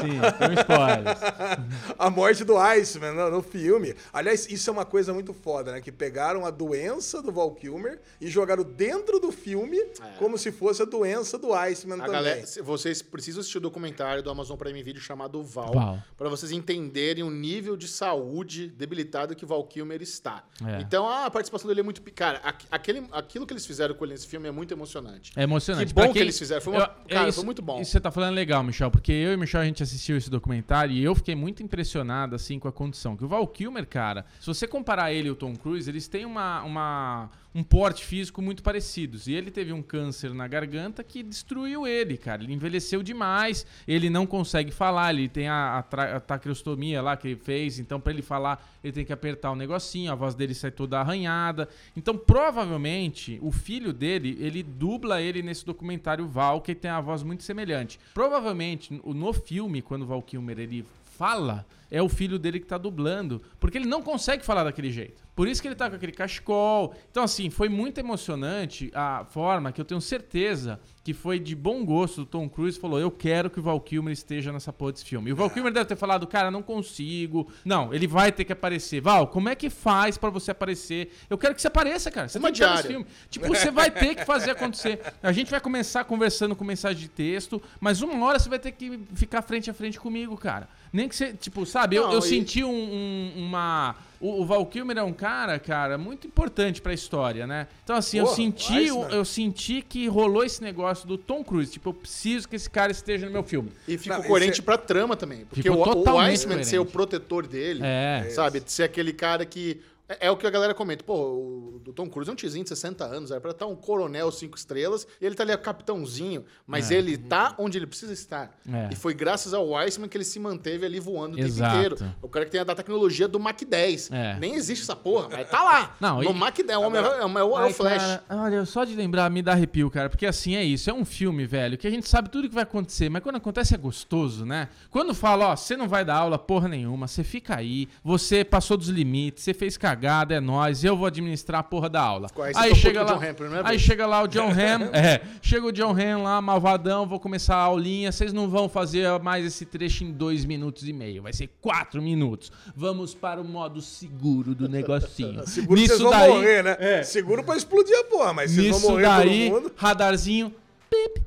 Sim, 0.00 0.20
tem 0.38 0.50
um 0.50 0.60
spoiler. 0.60 1.16
a 1.98 2.10
morte 2.10 2.44
do 2.44 2.56
Iceman 2.56 3.12
no, 3.12 3.30
no 3.30 3.42
filme. 3.42 3.94
Aliás, 4.12 4.46
isso 4.50 4.68
é 4.70 4.72
uma 4.72 4.84
coisa 4.84 5.12
muito 5.12 5.32
foda, 5.32 5.72
né? 5.72 5.80
Que 5.80 5.92
pegaram 5.92 6.44
a 6.46 6.50
doença 6.50 7.22
do 7.22 7.32
Val 7.32 7.50
Kilmer 7.52 8.00
e 8.20 8.28
jogaram 8.28 8.62
dentro 8.64 9.18
do 9.18 9.30
filme 9.32 9.78
como 10.18 10.36
se 10.38 10.50
fosse 10.52 10.82
a 10.82 10.84
doença 10.84 11.38
do 11.38 11.52
Iceman 11.54 11.96
A 11.96 11.98
também. 12.06 12.12
galera, 12.12 12.42
vocês 12.62 13.02
precisam 13.02 13.40
assistir 13.40 13.58
o 13.58 13.60
documentário 13.60 14.22
do 14.22 14.30
Amazon 14.30 14.56
Prime 14.56 14.82
Video 14.82 15.00
chamado 15.00 15.42
Val, 15.42 15.72
Val. 15.72 15.98
para 16.16 16.28
vocês 16.28 16.52
entenderem 16.52 17.22
o 17.24 17.30
nível 17.30 17.76
de 17.76 17.88
saúde 17.88 18.68
debilitado 18.68 19.34
que 19.34 19.44
Val 19.46 19.64
Kilmer 19.64 20.00
está. 20.02 20.44
É. 20.66 20.80
Então, 20.80 21.08
ah, 21.08 21.26
a 21.26 21.30
participação 21.30 21.68
dele 21.68 21.80
é 21.80 21.82
muito. 21.82 22.02
Cara, 22.12 22.40
aqu- 22.42 22.66
aquele, 22.70 23.04
aquilo 23.12 23.46
que 23.46 23.52
eles 23.52 23.66
fizeram 23.66 23.94
com 23.94 24.04
ele 24.04 24.12
nesse 24.14 24.26
filme 24.26 24.48
é 24.48 24.50
muito 24.52 24.72
emocionante. 24.72 25.32
É 25.36 25.42
emocionante. 25.42 25.88
Que 25.88 25.94
bom 25.94 26.02
Pra 26.02 26.12
que 26.12 26.18
eles 26.18 26.38
fizeram. 26.38 26.60
Foi 26.62 26.72
uma- 26.74 26.88
cara, 27.08 27.25
foi 27.34 27.44
muito 27.44 27.62
bom. 27.62 27.80
Isso 27.80 27.90
você 27.90 28.00
tá 28.00 28.10
falando 28.10 28.34
legal, 28.34 28.62
Michel, 28.62 28.90
porque 28.90 29.12
eu 29.12 29.32
e 29.32 29.34
o 29.34 29.38
Michel 29.38 29.60
a 29.60 29.64
gente 29.64 29.82
assistiu 29.82 30.16
esse 30.16 30.30
documentário 30.30 30.92
e 30.94 31.02
eu 31.02 31.14
fiquei 31.14 31.34
muito 31.34 31.62
impressionado 31.62 32.34
assim 32.34 32.58
com 32.58 32.68
a 32.68 32.72
condição. 32.72 33.16
Que 33.16 33.24
o 33.24 33.28
Val 33.28 33.46
Kilmer, 33.46 33.86
cara, 33.86 34.24
se 34.40 34.46
você 34.46 34.66
comparar 34.66 35.12
ele 35.12 35.28
e 35.28 35.30
o 35.30 35.34
Tom 35.34 35.54
Cruise, 35.56 35.88
eles 35.90 36.06
têm 36.08 36.24
uma, 36.24 36.62
uma- 36.62 37.30
um 37.56 37.62
porte 37.62 38.04
físico 38.04 38.42
muito 38.42 38.62
parecidos. 38.62 39.26
E 39.26 39.32
ele 39.32 39.50
teve 39.50 39.72
um 39.72 39.80
câncer 39.80 40.34
na 40.34 40.46
garganta 40.46 41.02
que 41.02 41.22
destruiu 41.22 41.86
ele, 41.86 42.18
cara. 42.18 42.42
Ele 42.42 42.52
envelheceu 42.52 43.02
demais, 43.02 43.64
ele 43.88 44.10
não 44.10 44.26
consegue 44.26 44.70
falar, 44.70 45.14
ele 45.14 45.26
tem 45.26 45.48
a, 45.48 45.82
a, 45.90 46.16
a 46.16 46.20
traqueostomia 46.20 47.00
lá 47.00 47.16
que 47.16 47.28
ele 47.28 47.36
fez, 47.36 47.78
então 47.78 47.98
pra 47.98 48.12
ele 48.12 48.20
falar, 48.20 48.62
ele 48.84 48.92
tem 48.92 49.06
que 49.06 49.12
apertar 49.12 49.52
o 49.52 49.56
negocinho, 49.56 50.12
a 50.12 50.14
voz 50.14 50.34
dele 50.34 50.52
sai 50.52 50.70
toda 50.70 51.00
arranhada. 51.00 51.66
Então, 51.96 52.14
provavelmente, 52.18 53.38
o 53.40 53.50
filho 53.50 53.90
dele, 53.90 54.36
ele 54.38 54.62
dubla 54.62 55.22
ele 55.22 55.40
nesse 55.40 55.64
documentário 55.64 56.28
Val, 56.28 56.60
que 56.60 56.74
tem 56.74 56.90
a 56.90 57.00
voz 57.00 57.22
muito 57.22 57.42
semelhante. 57.42 57.98
Provavelmente, 58.12 58.92
no 59.02 59.32
filme, 59.32 59.80
quando 59.80 60.02
o 60.02 60.06
Val 60.06 60.20
Kilmer 60.20 60.58
ele 60.58 60.84
fala, 61.16 61.64
é 61.90 62.02
o 62.02 62.08
filho 62.08 62.38
dele 62.38 62.60
que 62.60 62.66
tá 62.66 62.76
dublando, 62.76 63.40
porque 63.58 63.78
ele 63.78 63.86
não 63.86 64.02
consegue 64.02 64.44
falar 64.44 64.64
daquele 64.64 64.92
jeito. 64.92 65.25
Por 65.36 65.46
isso 65.46 65.60
que 65.62 65.68
ele 65.68 65.74
tá 65.74 65.88
com 65.90 65.94
aquele 65.96 66.12
cachecol. 66.12 66.94
Então, 67.10 67.22
assim, 67.22 67.50
foi 67.50 67.68
muito 67.68 67.98
emocionante 68.00 68.90
a 68.94 69.24
forma 69.26 69.70
que 69.70 69.78
eu 69.80 69.84
tenho 69.84 70.00
certeza 70.00 70.80
que 71.04 71.12
foi 71.12 71.38
de 71.38 71.54
bom 71.54 71.84
gosto 71.84 72.22
do 72.22 72.26
Tom 72.26 72.48
Cruise. 72.48 72.80
Falou, 72.80 72.98
eu 72.98 73.10
quero 73.10 73.48
que 73.50 73.60
o 73.60 73.62
Val 73.62 73.78
Kilmer 73.80 74.12
esteja 74.12 74.50
nessa 74.50 74.72
porra 74.72 74.92
desse 74.92 75.04
filme. 75.04 75.28
E 75.30 75.32
o 75.34 75.36
Val 75.36 75.50
Kilmer 75.50 75.70
deve 75.72 75.84
ter 75.84 75.94
falado, 75.94 76.26
cara, 76.26 76.50
não 76.50 76.62
consigo. 76.62 77.48
Não, 77.64 77.92
ele 77.92 78.06
vai 78.06 78.32
ter 78.32 78.44
que 78.44 78.52
aparecer. 78.52 79.00
Val, 79.00 79.28
como 79.28 79.48
é 79.50 79.54
que 79.54 79.68
faz 79.70 80.16
pra 80.16 80.30
você 80.30 80.50
aparecer? 80.50 81.12
Eu 81.28 81.36
quero 81.38 81.54
que 81.54 81.60
você 81.60 81.68
apareça, 81.68 82.10
cara. 82.10 82.28
Você 82.28 82.38
Uma 82.38 82.48
tem 82.50 82.54
que 82.54 82.60
nesse 82.62 82.72
diária. 82.72 82.90
filme. 82.90 83.06
Tipo, 83.30 83.46
você 83.48 83.70
vai 83.70 83.90
ter 83.90 84.14
que 84.14 84.24
fazer 84.24 84.52
acontecer. 84.52 85.00
A 85.22 85.32
gente 85.32 85.50
vai 85.50 85.60
começar 85.60 86.02
conversando 86.04 86.56
com 86.56 86.64
mensagem 86.64 87.02
de 87.02 87.08
texto, 87.08 87.62
mas 87.78 88.00
uma 88.00 88.24
hora 88.26 88.38
você 88.38 88.48
vai 88.48 88.58
ter 88.58 88.72
que 88.72 88.98
ficar 89.14 89.42
frente 89.42 89.70
a 89.70 89.74
frente 89.74 90.00
comigo, 90.00 90.34
cara. 90.36 90.66
Nem 90.92 91.08
que 91.08 91.14
você, 91.14 91.32
tipo, 91.34 91.66
sabe, 91.66 91.96
eu, 91.96 92.04
Não, 92.04 92.12
eu 92.14 92.18
e- 92.20 92.22
senti 92.22 92.64
um- 92.64 92.70
um- 92.70 93.32
uma. 93.36 93.94
O, 94.20 94.42
o 94.42 94.46
Val 94.46 94.64
Kilmer 94.66 94.96
é 94.98 95.02
um 95.02 95.12
cara, 95.12 95.58
cara, 95.58 95.98
muito 95.98 96.26
importante 96.26 96.80
pra 96.80 96.92
história, 96.94 97.46
né? 97.46 97.66
Então, 97.84 97.96
assim, 97.96 98.18
eu 98.18 98.24
Porra, 98.24 98.36
senti, 98.36 98.72
Iceman. 98.72 99.08
eu 99.10 99.24
senti 99.24 99.82
que 99.82 100.06
rolou 100.08 100.42
esse 100.44 100.62
negócio 100.62 101.06
do 101.06 101.18
Tom 101.18 101.44
Cruise. 101.44 101.70
Tipo, 101.70 101.90
eu 101.90 101.94
preciso 101.94 102.48
que 102.48 102.56
esse 102.56 102.68
cara 102.70 102.90
esteja 102.92 103.26
no 103.26 103.32
meu 103.32 103.42
filme. 103.42 103.70
E 103.86 103.98
ficou 103.98 104.16
Não, 104.18 104.24
coerente 104.24 104.52
esse- 104.52 104.62
pra 104.62 104.78
trama 104.78 105.16
também. 105.16 105.44
Porque 105.44 105.68
o, 105.68 105.74
o 105.76 106.18
Iceman 106.20 106.62
ser 106.64 106.76
o 106.78 106.84
coerente. 106.84 106.92
protetor 106.92 107.46
dele, 107.46 107.80
É. 107.84 108.28
sabe? 108.30 108.60
De 108.60 108.70
ser 108.72 108.84
aquele 108.84 109.12
cara 109.12 109.44
que. 109.44 109.80
É, 110.08 110.26
é 110.28 110.30
o 110.30 110.36
que 110.36 110.46
a 110.46 110.50
galera 110.50 110.74
comenta. 110.74 111.02
Pô, 111.04 111.14
o, 111.14 111.82
o 111.86 111.92
Tom 111.92 112.08
Cruise 112.08 112.28
é 112.30 112.32
um 112.32 112.36
tizinho 112.36 112.62
de 112.64 112.68
60 112.70 113.04
anos, 113.04 113.30
era 113.30 113.40
pra 113.40 113.50
estar 113.50 113.66
um 113.66 113.74
coronel 113.76 114.30
cinco 114.30 114.56
estrelas, 114.56 115.06
e 115.20 115.26
ele 115.26 115.34
tá 115.34 115.42
ali 115.42 115.52
a 115.52 115.58
capitãozinho, 115.58 116.44
mas 116.66 116.90
ele 116.90 117.16
tá 117.16 117.54
onde 117.58 117.78
ele 117.78 117.86
precisa 117.86 118.12
estar. 118.12 118.56
É. 118.72 118.88
E 118.92 118.96
foi 118.96 119.14
graças 119.14 119.52
ao 119.54 119.74
Iceman 119.76 120.08
que 120.08 120.16
ele 120.16 120.24
se 120.24 120.38
manteve 120.38 120.84
ali 120.86 121.00
voando 121.00 121.36
o 121.36 121.40
Exato. 121.40 121.72
tempo 121.80 121.94
inteiro. 121.94 122.14
O 122.22 122.28
cara 122.28 122.44
que 122.44 122.50
tem 122.50 122.60
a 122.60 122.64
da 122.64 122.74
tecnologia 122.74 123.26
do 123.28 123.38
Mach 123.40 123.56
10. 123.64 124.10
É. 124.12 124.38
Nem 124.38 124.54
existe 124.54 124.82
essa 124.82 124.96
porra, 124.96 125.28
mas 125.30 125.48
tá 125.48 125.62
lá. 125.62 125.96
Não, 126.00 126.22
no 126.22 126.30
e- 126.30 126.34
Mach 126.34 126.54
10, 126.56 126.78
o 126.78 126.82
homem 126.82 127.02
é, 127.02 127.04
é, 127.20 127.24
o- 127.44 127.58
é 127.66 127.72
Flash. 127.72 128.02
cara, 128.02 128.24
olha, 128.30 128.64
só 128.64 128.84
de 128.84 128.94
lembrar 128.94 129.30
me 129.30 129.42
dá 129.42 129.52
arrepio, 129.52 129.90
cara. 129.90 130.08
Porque 130.08 130.26
assim 130.26 130.54
é 130.56 130.64
isso. 130.64 130.88
É 130.90 130.92
um 130.92 131.04
filme, 131.04 131.46
velho, 131.46 131.76
que 131.76 131.86
a 131.86 131.90
gente 131.90 132.08
sabe 132.08 132.28
tudo 132.28 132.48
que 132.48 132.54
vai 132.54 132.62
acontecer, 132.64 133.08
mas 133.08 133.22
quando 133.22 133.36
acontece 133.36 133.74
é 133.74 133.78
gostoso, 133.78 134.44
né? 134.44 134.68
Quando 134.90 135.14
fala, 135.14 135.48
ó, 135.48 135.56
você 135.56 135.76
não 135.76 135.88
vai 135.88 136.04
dar 136.04 136.16
aula 136.16 136.38
porra 136.38 136.68
nenhuma, 136.68 137.06
você 137.08 137.24
fica 137.24 137.56
aí, 137.56 137.88
você 138.04 138.44
passou 138.44 138.76
dos 138.76 138.88
limites, 138.88 139.42
você 139.42 139.52
fez 139.54 139.76
cagada, 139.76 139.95
é 140.30 140.40
nóis, 140.40 140.84
eu 140.84 140.96
vou 140.96 141.06
administrar 141.06 141.60
a 141.60 141.62
porra 141.62 141.88
da 141.88 142.00
aula. 142.00 142.28
Aí 142.54 142.74
chega 142.74 143.02
lá, 143.02 143.18
primeira 143.34 143.68
aí 143.68 143.78
chega 143.78 144.06
lá 144.06 144.22
o 144.22 144.26
John 144.26 144.48
Hamm, 144.52 144.90
é, 144.92 145.20
chega 145.40 145.66
o 145.66 145.72
John 145.72 145.92
Hamm 145.92 146.22
lá, 146.22 146.40
malvadão, 146.40 147.06
vou 147.06 147.20
começar 147.20 147.56
a 147.56 147.60
aulinha, 147.62 148.12
vocês 148.12 148.32
não 148.32 148.48
vão 148.48 148.68
fazer 148.68 149.18
mais 149.20 149.44
esse 149.44 149.64
trecho 149.64 150.04
em 150.04 150.12
dois 150.12 150.44
minutos 150.44 150.88
e 150.88 150.92
meio, 150.92 151.22
vai 151.22 151.32
ser 151.32 151.48
quatro 151.60 152.02
minutos. 152.02 152.52
Vamos 152.74 153.14
para 153.14 153.40
o 153.40 153.44
modo 153.44 153.80
seguro 153.80 154.54
do 154.54 154.68
negocinho. 154.68 155.46
Seguro 155.46 155.80
que 155.80 155.88
vocês 155.88 156.00
vão 156.00 156.28
morrer, 156.28 156.62
né? 156.62 157.02
Seguro 157.02 157.44
pra 157.44 157.56
explodir 157.56 157.96
a 157.98 158.04
porra, 158.04 158.32
mas 158.32 158.50
vocês 158.50 158.66
Nisso 158.66 158.80
vão 158.80 158.90
morrer 158.90 159.02
daí, 159.04 159.50
todo 159.50 159.62
mundo. 159.62 159.72
radarzinho. 159.76 160.54
Pip. 160.90 161.22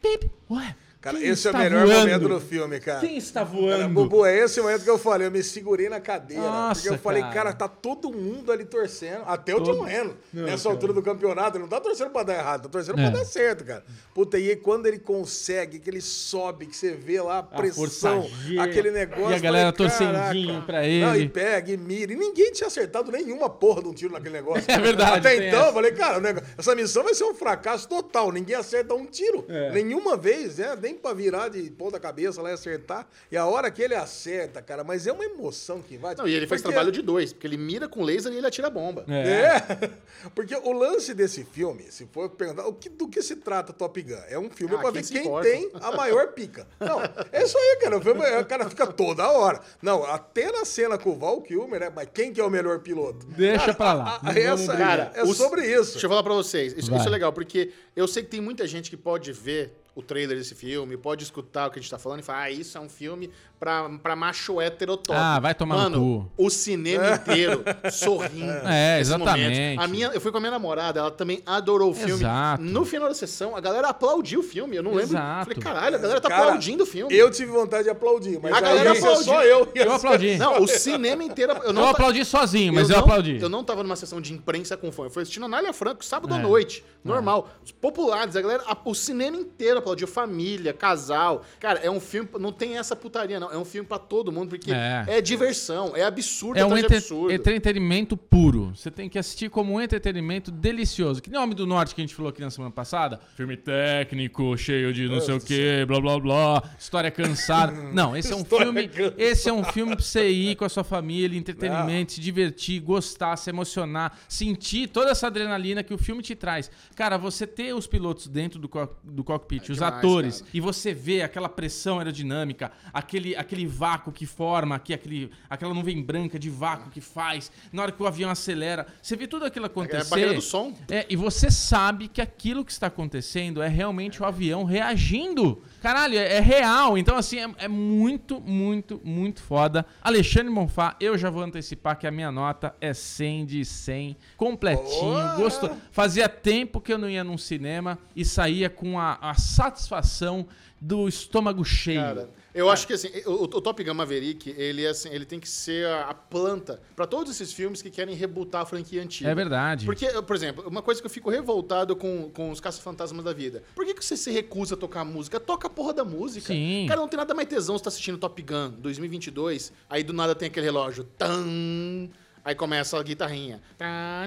Pip. 0.00 0.30
Ué. 0.50 0.74
Cara, 1.00 1.16
Quem 1.16 1.28
esse 1.28 1.46
é 1.46 1.50
o 1.52 1.56
melhor 1.56 1.86
voando? 1.86 2.00
momento 2.00 2.28
do 2.28 2.40
filme, 2.40 2.80
cara. 2.80 2.98
Quem 2.98 3.16
está 3.16 3.44
Cara, 3.44 3.54
voando? 3.54 3.88
Bubu, 3.94 4.26
é 4.26 4.36
esse 4.38 4.58
o 4.58 4.64
momento 4.64 4.82
que 4.82 4.90
eu 4.90 4.98
falei, 4.98 5.28
eu 5.28 5.30
me 5.30 5.42
segurei 5.44 5.88
na 5.88 6.00
cadeira. 6.00 6.42
Nossa, 6.42 6.80
porque 6.82 6.94
eu 6.94 6.98
falei, 6.98 7.22
cara. 7.22 7.34
cara. 7.34 7.52
tá 7.52 7.68
todo 7.68 8.10
mundo 8.10 8.50
ali 8.50 8.64
torcendo. 8.64 9.22
Até 9.24 9.54
o 9.54 9.58
Todo- 9.60 9.76
John 9.78 9.84
Lennon. 9.84 10.14
Nessa 10.32 10.68
altura 10.68 10.92
do 10.92 11.00
campeonato, 11.00 11.56
ele 11.56 11.62
não 11.62 11.68
tá 11.68 11.80
torcendo 11.80 12.10
pra 12.10 12.24
dar 12.24 12.34
errado, 12.34 12.62
tá 12.64 12.68
torcendo 12.68 12.98
É. 12.98 13.10
pra 13.10 13.20
dar 13.20 13.24
certo, 13.24 13.64
cara. 13.64 13.84
Puta, 14.12 14.38
e 14.40 14.50
aí 14.50 14.56
quando 14.56 14.86
ele 14.86 14.98
consegue, 14.98 15.78
que 15.78 15.88
ele 15.88 16.00
sobe, 16.00 16.66
que 16.66 16.76
você 16.76 16.90
vê 16.92 17.22
lá 17.22 17.38
a 17.38 17.42
pressão, 17.44 18.28
G. 18.44 18.58
aquele 18.58 18.90
negócio. 18.90 19.30
E 19.30 19.34
a 19.34 19.38
galera 19.38 19.72
falei, 19.72 19.90
torcendinho 19.90 20.62
pra 20.62 20.84
ele. 20.84 21.04
Não, 21.04 21.14
e 21.16 21.28
pega, 21.28 21.70
e 21.72 21.76
mira. 21.76 22.12
E 22.12 22.16
ninguém 22.16 22.50
tinha 22.50 22.66
acertado 22.66 23.12
nenhuma 23.12 23.48
porra 23.48 23.82
de 23.82 23.88
um 23.88 23.94
tiro 23.94 24.12
naquele 24.12 24.34
negócio. 24.34 24.64
É 24.68 24.78
verdade, 24.80 25.18
Até 25.18 25.48
então, 25.48 25.60
essa. 25.60 25.68
eu 25.68 25.72
falei, 25.74 25.92
cara, 25.92 26.18
o 26.18 26.42
essa 26.58 26.74
missão 26.74 27.04
vai 27.04 27.14
ser 27.14 27.24
um 27.24 27.34
fracasso 27.34 27.88
total. 27.88 28.32
Ninguém 28.32 28.56
acerta 28.56 28.94
um 28.94 29.06
tiro. 29.06 29.44
É. 29.48 29.70
Nenhuma 29.70 30.16
vez, 30.16 30.58
né? 30.58 30.74
Nem 30.88 30.96
pra 30.96 31.12
virar 31.12 31.48
de 31.50 31.62
ponta 31.70 32.00
cabeça 32.00 32.40
lá 32.40 32.48
e 32.50 32.54
acertar. 32.54 33.06
E 33.30 33.36
a 33.36 33.44
hora 33.44 33.70
que 33.70 33.82
ele 33.82 33.94
acerta, 33.94 34.62
cara, 34.62 34.82
mas 34.82 35.06
é 35.06 35.12
uma 35.12 35.24
emoção 35.24 35.82
que 35.82 35.98
vai. 35.98 36.14
Não, 36.14 36.26
e 36.26 36.32
ele 36.32 36.46
faz 36.46 36.62
Porque- 36.62 36.72
trabalho 36.72 36.90
de 36.90 37.02
dois, 37.02 37.30
porque 37.32 37.46
ele 37.46 37.58
mira 37.58 37.86
com 37.86 38.02
laser 38.02 38.32
e 38.32 38.38
ele 38.38 38.46
atira 38.46 38.70
bomba. 38.70 39.04
É. 39.06 39.28
É, 39.28 39.90
porque 40.34 40.54
o 40.56 40.72
lance 40.72 41.12
desse 41.12 41.44
filme, 41.44 41.84
se 41.90 42.06
for 42.06 42.30
perguntar, 42.30 42.66
o 42.66 42.72
que, 42.72 42.88
do 42.88 43.06
que 43.06 43.20
se 43.20 43.36
trata 43.36 43.70
Top 43.72 44.00
Gun? 44.00 44.16
É 44.28 44.38
um 44.38 44.48
filme 44.48 44.74
Ah, 44.76 44.78
pra 44.78 44.92
quem 44.92 45.02
ver 45.02 45.08
quem 45.12 45.20
importa? 45.20 45.48
tem 45.48 45.70
a 45.74 45.92
maior 45.92 46.28
pica. 46.32 46.66
Não, 46.80 47.00
é 47.30 47.42
isso 47.42 47.58
aí, 47.58 47.78
cara. 47.82 47.98
O, 47.98 48.00
filme, 48.00 48.22
é- 48.24 48.40
o 48.40 48.46
cara 48.46 48.68
fica 48.70 48.86
toda 48.86 49.30
hora. 49.30 49.60
Não, 49.82 50.02
até 50.04 50.50
na 50.50 50.64
cena 50.64 50.96
com 50.96 51.10
o 51.10 51.18
Val 51.18 51.42
Kilmer, 51.42 51.80
né? 51.80 51.92
Mas 51.94 52.08
quem 52.14 52.32
que 52.32 52.40
é 52.40 52.44
o 52.44 52.48
melhor 52.50 52.78
piloto? 52.80 53.26
Deixa 53.26 53.74
pra 53.74 53.92
lá. 53.92 54.20
a- 54.22 54.30
a- 54.30 54.38
essa, 54.38 54.72
brigar. 54.72 54.78
cara, 54.78 55.12
é 55.14 55.22
os- 55.22 55.36
sobre 55.36 55.66
isso. 55.66 55.92
Deixa 55.92 56.06
eu 56.06 56.10
falar 56.10 56.22
pra 56.22 56.32
vocês. 56.34 56.72
Isso, 56.72 56.94
isso 56.94 57.06
é 57.06 57.10
legal, 57.10 57.30
porque 57.32 57.72
eu 57.94 58.08
sei 58.08 58.22
que 58.22 58.30
tem 58.30 58.40
muita 58.40 58.66
gente 58.66 58.88
que 58.88 58.96
pode 58.96 59.32
ver 59.32 59.72
o 59.98 60.02
trailer 60.02 60.38
desse 60.38 60.54
filme, 60.54 60.96
pode 60.96 61.24
escutar 61.24 61.66
o 61.66 61.70
que 61.72 61.78
a 61.78 61.82
gente 61.82 61.90
tá 61.90 61.98
falando 61.98 62.20
e 62.20 62.22
falar, 62.22 62.42
ah, 62.42 62.50
isso 62.50 62.78
é 62.78 62.80
um 62.80 62.88
filme 62.88 63.30
pra, 63.58 63.88
pra 64.00 64.14
macho 64.14 64.60
hétero 64.60 64.96
top. 64.96 65.18
Ah, 65.18 65.40
vai 65.40 65.54
tomar 65.54 65.74
no 65.74 65.82
Mano, 65.82 66.32
o 66.36 66.48
cinema 66.50 67.10
inteiro 67.16 67.64
sorrindo. 67.90 68.52
É, 68.66 69.00
exatamente. 69.00 69.42
momento. 69.58 69.80
A 69.80 69.88
minha, 69.88 70.06
eu 70.08 70.20
fui 70.20 70.30
com 70.30 70.38
a 70.38 70.40
minha 70.40 70.52
namorada, 70.52 71.00
ela 71.00 71.10
também 71.10 71.42
adorou 71.44 71.90
o 71.90 71.94
filme. 71.94 72.12
Exato. 72.22 72.62
No 72.62 72.84
final 72.84 73.08
da 73.08 73.14
sessão, 73.14 73.56
a 73.56 73.60
galera 73.60 73.88
aplaudiu 73.88 74.40
o 74.40 74.42
filme. 74.42 74.76
Eu 74.76 74.82
não 74.82 74.92
lembro. 74.92 75.04
Exato. 75.16 75.46
Falei, 75.46 75.58
caralho, 75.62 75.96
a 75.96 75.98
galera 75.98 76.20
tá 76.20 76.28
Cara, 76.28 76.42
aplaudindo 76.44 76.84
o 76.84 76.86
filme. 76.86 77.14
Eu 77.14 77.30
tive 77.30 77.50
vontade 77.50 77.84
de 77.84 77.90
aplaudir, 77.90 78.38
mas 78.40 78.52
A 78.52 78.56
aí 78.58 78.62
galera 78.62 78.88
ia 78.90 78.94
ser 78.94 79.00
só 79.00 79.12
aplaudiu. 79.20 79.42
eu. 79.50 79.72
Eu 79.74 79.92
aplaudi. 79.92 80.36
Não, 80.36 80.62
o 80.62 80.68
cinema 80.68 81.24
inteiro. 81.24 81.52
Eu, 81.64 81.72
não 81.72 81.82
Eu 81.82 81.88
aplaudi 81.88 82.24
sozinho, 82.24 82.72
mas 82.72 82.88
eu, 82.88 82.96
não, 82.96 83.02
aplaudi. 83.02 83.38
Eu 83.40 83.48
não 83.48 83.64
tava 83.64 83.82
numa 83.82 83.96
sessão 83.96 84.20
de 84.20 84.32
imprensa 84.32 84.76
com 84.76 84.92
fã. 84.92 85.04
Eu 85.04 85.10
fui 85.10 85.22
assistindo 85.22 85.44
Anália 85.46 85.72
Franco 85.72 86.04
sábado 86.04 86.32
à 86.34 86.38
É. 86.38 86.42
noite. 86.42 86.84
Normal. 87.04 87.48
Os 87.64 87.72
populares, 87.72 88.36
a 88.36 88.40
galera. 88.40 88.62
a- 88.66 88.76
o 88.84 88.94
cinema 88.94 89.36
inteiro 89.36 89.78
aplaudiu. 89.88 90.06
Família, 90.08 90.72
casal. 90.72 91.44
Cara, 91.60 91.80
é 91.80 91.90
um 91.90 92.00
filme. 92.00 92.28
Não 92.38 92.52
tem 92.52 92.76
essa 92.78 92.94
putaria, 92.96 93.38
não. 93.40 93.50
É 93.52 93.56
um 93.58 93.64
filme 93.64 93.86
pra 93.88 93.98
todo 93.98 94.30
mundo, 94.32 94.50
porque 94.50 94.72
É. 94.72 95.04
é, 95.06 95.20
diversão. 95.20 95.92
É 95.96 96.04
absurdo 96.04 96.58
É 96.58 96.64
um 96.64 96.68
atrás 96.68 96.80
de 96.80 96.86
entre- 96.86 96.96
absurdo. 96.98 97.32
entretenimento 97.32 98.16
puro. 98.16 98.72
Você 98.74 98.90
tem 98.90 99.08
que 99.08 99.18
assistir 99.18 99.48
como 99.50 99.72
um 99.74 99.80
entretenimento 99.80 100.50
delicioso. 100.50 101.20
Que 101.22 101.30
nem 101.30 101.38
o 101.38 101.42
Homem 101.42 101.54
do 101.56 101.66
Norte 101.66 101.94
que 101.94 102.00
a 102.00 102.04
gente 102.04 102.14
falou 102.14 102.30
aqui 102.30 102.40
na 102.40 102.50
semana 102.50 102.70
passada. 102.72 103.20
Filme 103.36 103.56
técnico, 103.56 104.56
cheio 104.56 104.92
de 104.92 105.08
não 105.08 105.20
sei 105.20 105.34
o 105.36 105.40
que, 105.40 105.84
blá 105.86 106.00
blá 106.00 106.18
blá, 106.18 106.62
história 106.78 107.10
cansada. 107.10 107.72
Não, 107.92 108.16
esse 108.16 108.32
é 108.32 108.36
um 108.36 108.40
História 108.42 108.66
filme. 108.66 108.88
cansada. 108.88 109.14
Esse 109.18 109.48
é 109.48 109.52
um 109.52 109.64
filme 109.64 109.94
pra 109.96 110.04
você 110.04 110.28
ir 110.28 110.56
com 110.56 110.64
a 110.64 110.68
sua 110.68 110.84
família, 110.84 111.36
entretenimento, 111.38 112.12
se 112.12 112.20
divertir, 112.20 112.80
gostar, 112.80 113.36
se 113.36 113.48
emocionar, 113.50 114.18
sentir 114.28 114.88
toda 114.88 115.10
essa 115.10 115.26
adrenalina 115.26 115.82
que 115.82 115.92
o 115.94 115.98
filme 115.98 116.22
te 116.22 116.34
traz. 116.34 116.70
Cara, 116.94 117.16
você 117.16 117.46
ter 117.46 117.74
os 117.74 117.86
pilotos 117.86 118.26
dentro 118.28 118.58
do, 118.58 118.68
co- 118.68 118.88
do 119.02 119.24
cockpit, 119.24 119.67
os 119.72 119.78
demais, 119.78 119.94
atores, 119.94 120.38
cara. 120.40 120.50
e 120.54 120.60
você 120.60 120.92
vê 120.92 121.22
aquela 121.22 121.48
pressão 121.48 121.98
aerodinâmica, 121.98 122.72
aquele, 122.92 123.36
aquele 123.36 123.66
vácuo 123.66 124.12
que 124.12 124.26
forma 124.26 124.74
aqui, 124.74 124.94
aquele, 124.94 125.30
aquela 125.48 125.74
nuvem 125.74 126.02
branca 126.02 126.38
de 126.38 126.50
vácuo 126.50 126.90
que 126.90 127.00
faz, 127.00 127.50
na 127.72 127.82
hora 127.82 127.92
que 127.92 128.02
o 128.02 128.06
avião 128.06 128.30
acelera, 128.30 128.86
você 129.02 129.16
vê 129.16 129.26
tudo 129.26 129.44
aquilo 129.44 129.66
acontecer. 129.66 129.96
É 129.96 130.06
a 130.06 130.10
barreira 130.10 130.34
do 130.34 130.42
som. 130.42 130.74
É, 130.88 131.06
e 131.08 131.16
você 131.16 131.50
sabe 131.50 132.08
que 132.08 132.20
aquilo 132.20 132.64
que 132.64 132.72
está 132.72 132.86
acontecendo 132.86 133.62
é 133.62 133.68
realmente 133.68 134.22
o 134.22 134.26
avião 134.26 134.64
reagindo. 134.64 135.62
Caralho, 135.80 136.18
é, 136.18 136.36
é 136.36 136.40
real. 136.40 136.98
Então, 136.98 137.16
assim, 137.16 137.38
é, 137.38 137.48
é 137.58 137.68
muito, 137.68 138.40
muito, 138.40 139.00
muito 139.04 139.40
foda. 139.42 139.86
Alexandre 140.02 140.50
Monfá, 140.50 140.96
eu 141.00 141.16
já 141.16 141.30
vou 141.30 141.42
antecipar 141.42 141.98
que 141.98 142.06
a 142.06 142.10
minha 142.10 142.30
nota 142.32 142.74
é 142.80 142.92
100 142.92 143.46
de 143.46 143.64
100. 143.64 144.16
Completinho. 144.36 145.00
Boa! 145.00 145.36
Gostou. 145.36 145.76
Fazia 145.90 146.28
tempo 146.28 146.80
que 146.80 146.92
eu 146.92 146.98
não 146.98 147.08
ia 147.08 147.22
num 147.22 147.38
cinema 147.38 147.98
e 148.14 148.24
saía 148.24 148.68
com 148.68 148.98
a, 148.98 149.18
a 149.20 149.34
satisfação 149.34 150.46
do 150.80 151.08
estômago 151.08 151.64
cheio. 151.64 152.00
Cara, 152.00 152.30
eu 152.58 152.68
acho 152.68 152.86
que 152.86 152.92
assim, 152.92 153.08
o, 153.24 153.44
o 153.44 153.60
Top 153.60 153.82
Gun 153.82 153.94
Maverick, 153.94 154.52
ele, 154.56 154.84
é, 154.84 154.88
assim, 154.88 155.08
ele 155.10 155.24
tem 155.24 155.38
que 155.38 155.48
ser 155.48 155.86
a, 155.86 156.10
a 156.10 156.14
planta 156.14 156.80
pra 156.96 157.06
todos 157.06 157.32
esses 157.32 157.52
filmes 157.52 157.80
que 157.80 157.88
querem 157.88 158.14
rebutar 158.14 158.62
a 158.62 158.66
franquia 158.66 159.00
antiga. 159.00 159.30
É 159.30 159.34
verdade. 159.34 159.84
Porque, 159.84 160.06
por 160.22 160.34
exemplo, 160.34 160.66
uma 160.66 160.82
coisa 160.82 161.00
que 161.00 161.06
eu 161.06 161.10
fico 161.10 161.30
revoltado 161.30 161.94
com, 161.94 162.30
com 162.30 162.50
os 162.50 162.60
caça-fantasmas 162.60 163.24
da 163.24 163.32
vida. 163.32 163.62
Por 163.74 163.86
que, 163.86 163.94
que 163.94 164.04
você 164.04 164.16
se 164.16 164.30
recusa 164.32 164.74
a 164.74 164.78
tocar 164.78 165.04
música? 165.04 165.38
Toca 165.38 165.68
a 165.68 165.70
porra 165.70 165.94
da 165.94 166.04
música. 166.04 166.48
Sim. 166.48 166.86
Cara, 166.88 167.00
não 167.00 167.08
tem 167.08 167.16
nada 167.16 167.32
mais 167.32 167.48
tesão 167.48 167.78
você 167.78 167.84
tá 167.84 167.88
assistindo 167.88 168.18
Top 168.18 168.42
Gun 168.42 168.70
2022, 168.78 169.72
aí 169.88 170.02
do 170.02 170.12
nada 170.12 170.34
tem 170.34 170.48
aquele 170.48 170.66
relógio. 170.66 171.04
Tan, 171.04 172.08
aí 172.48 172.54
começa 172.54 172.98
a 172.98 173.02
guitarrinha. 173.02 173.60
Tá. 173.76 174.26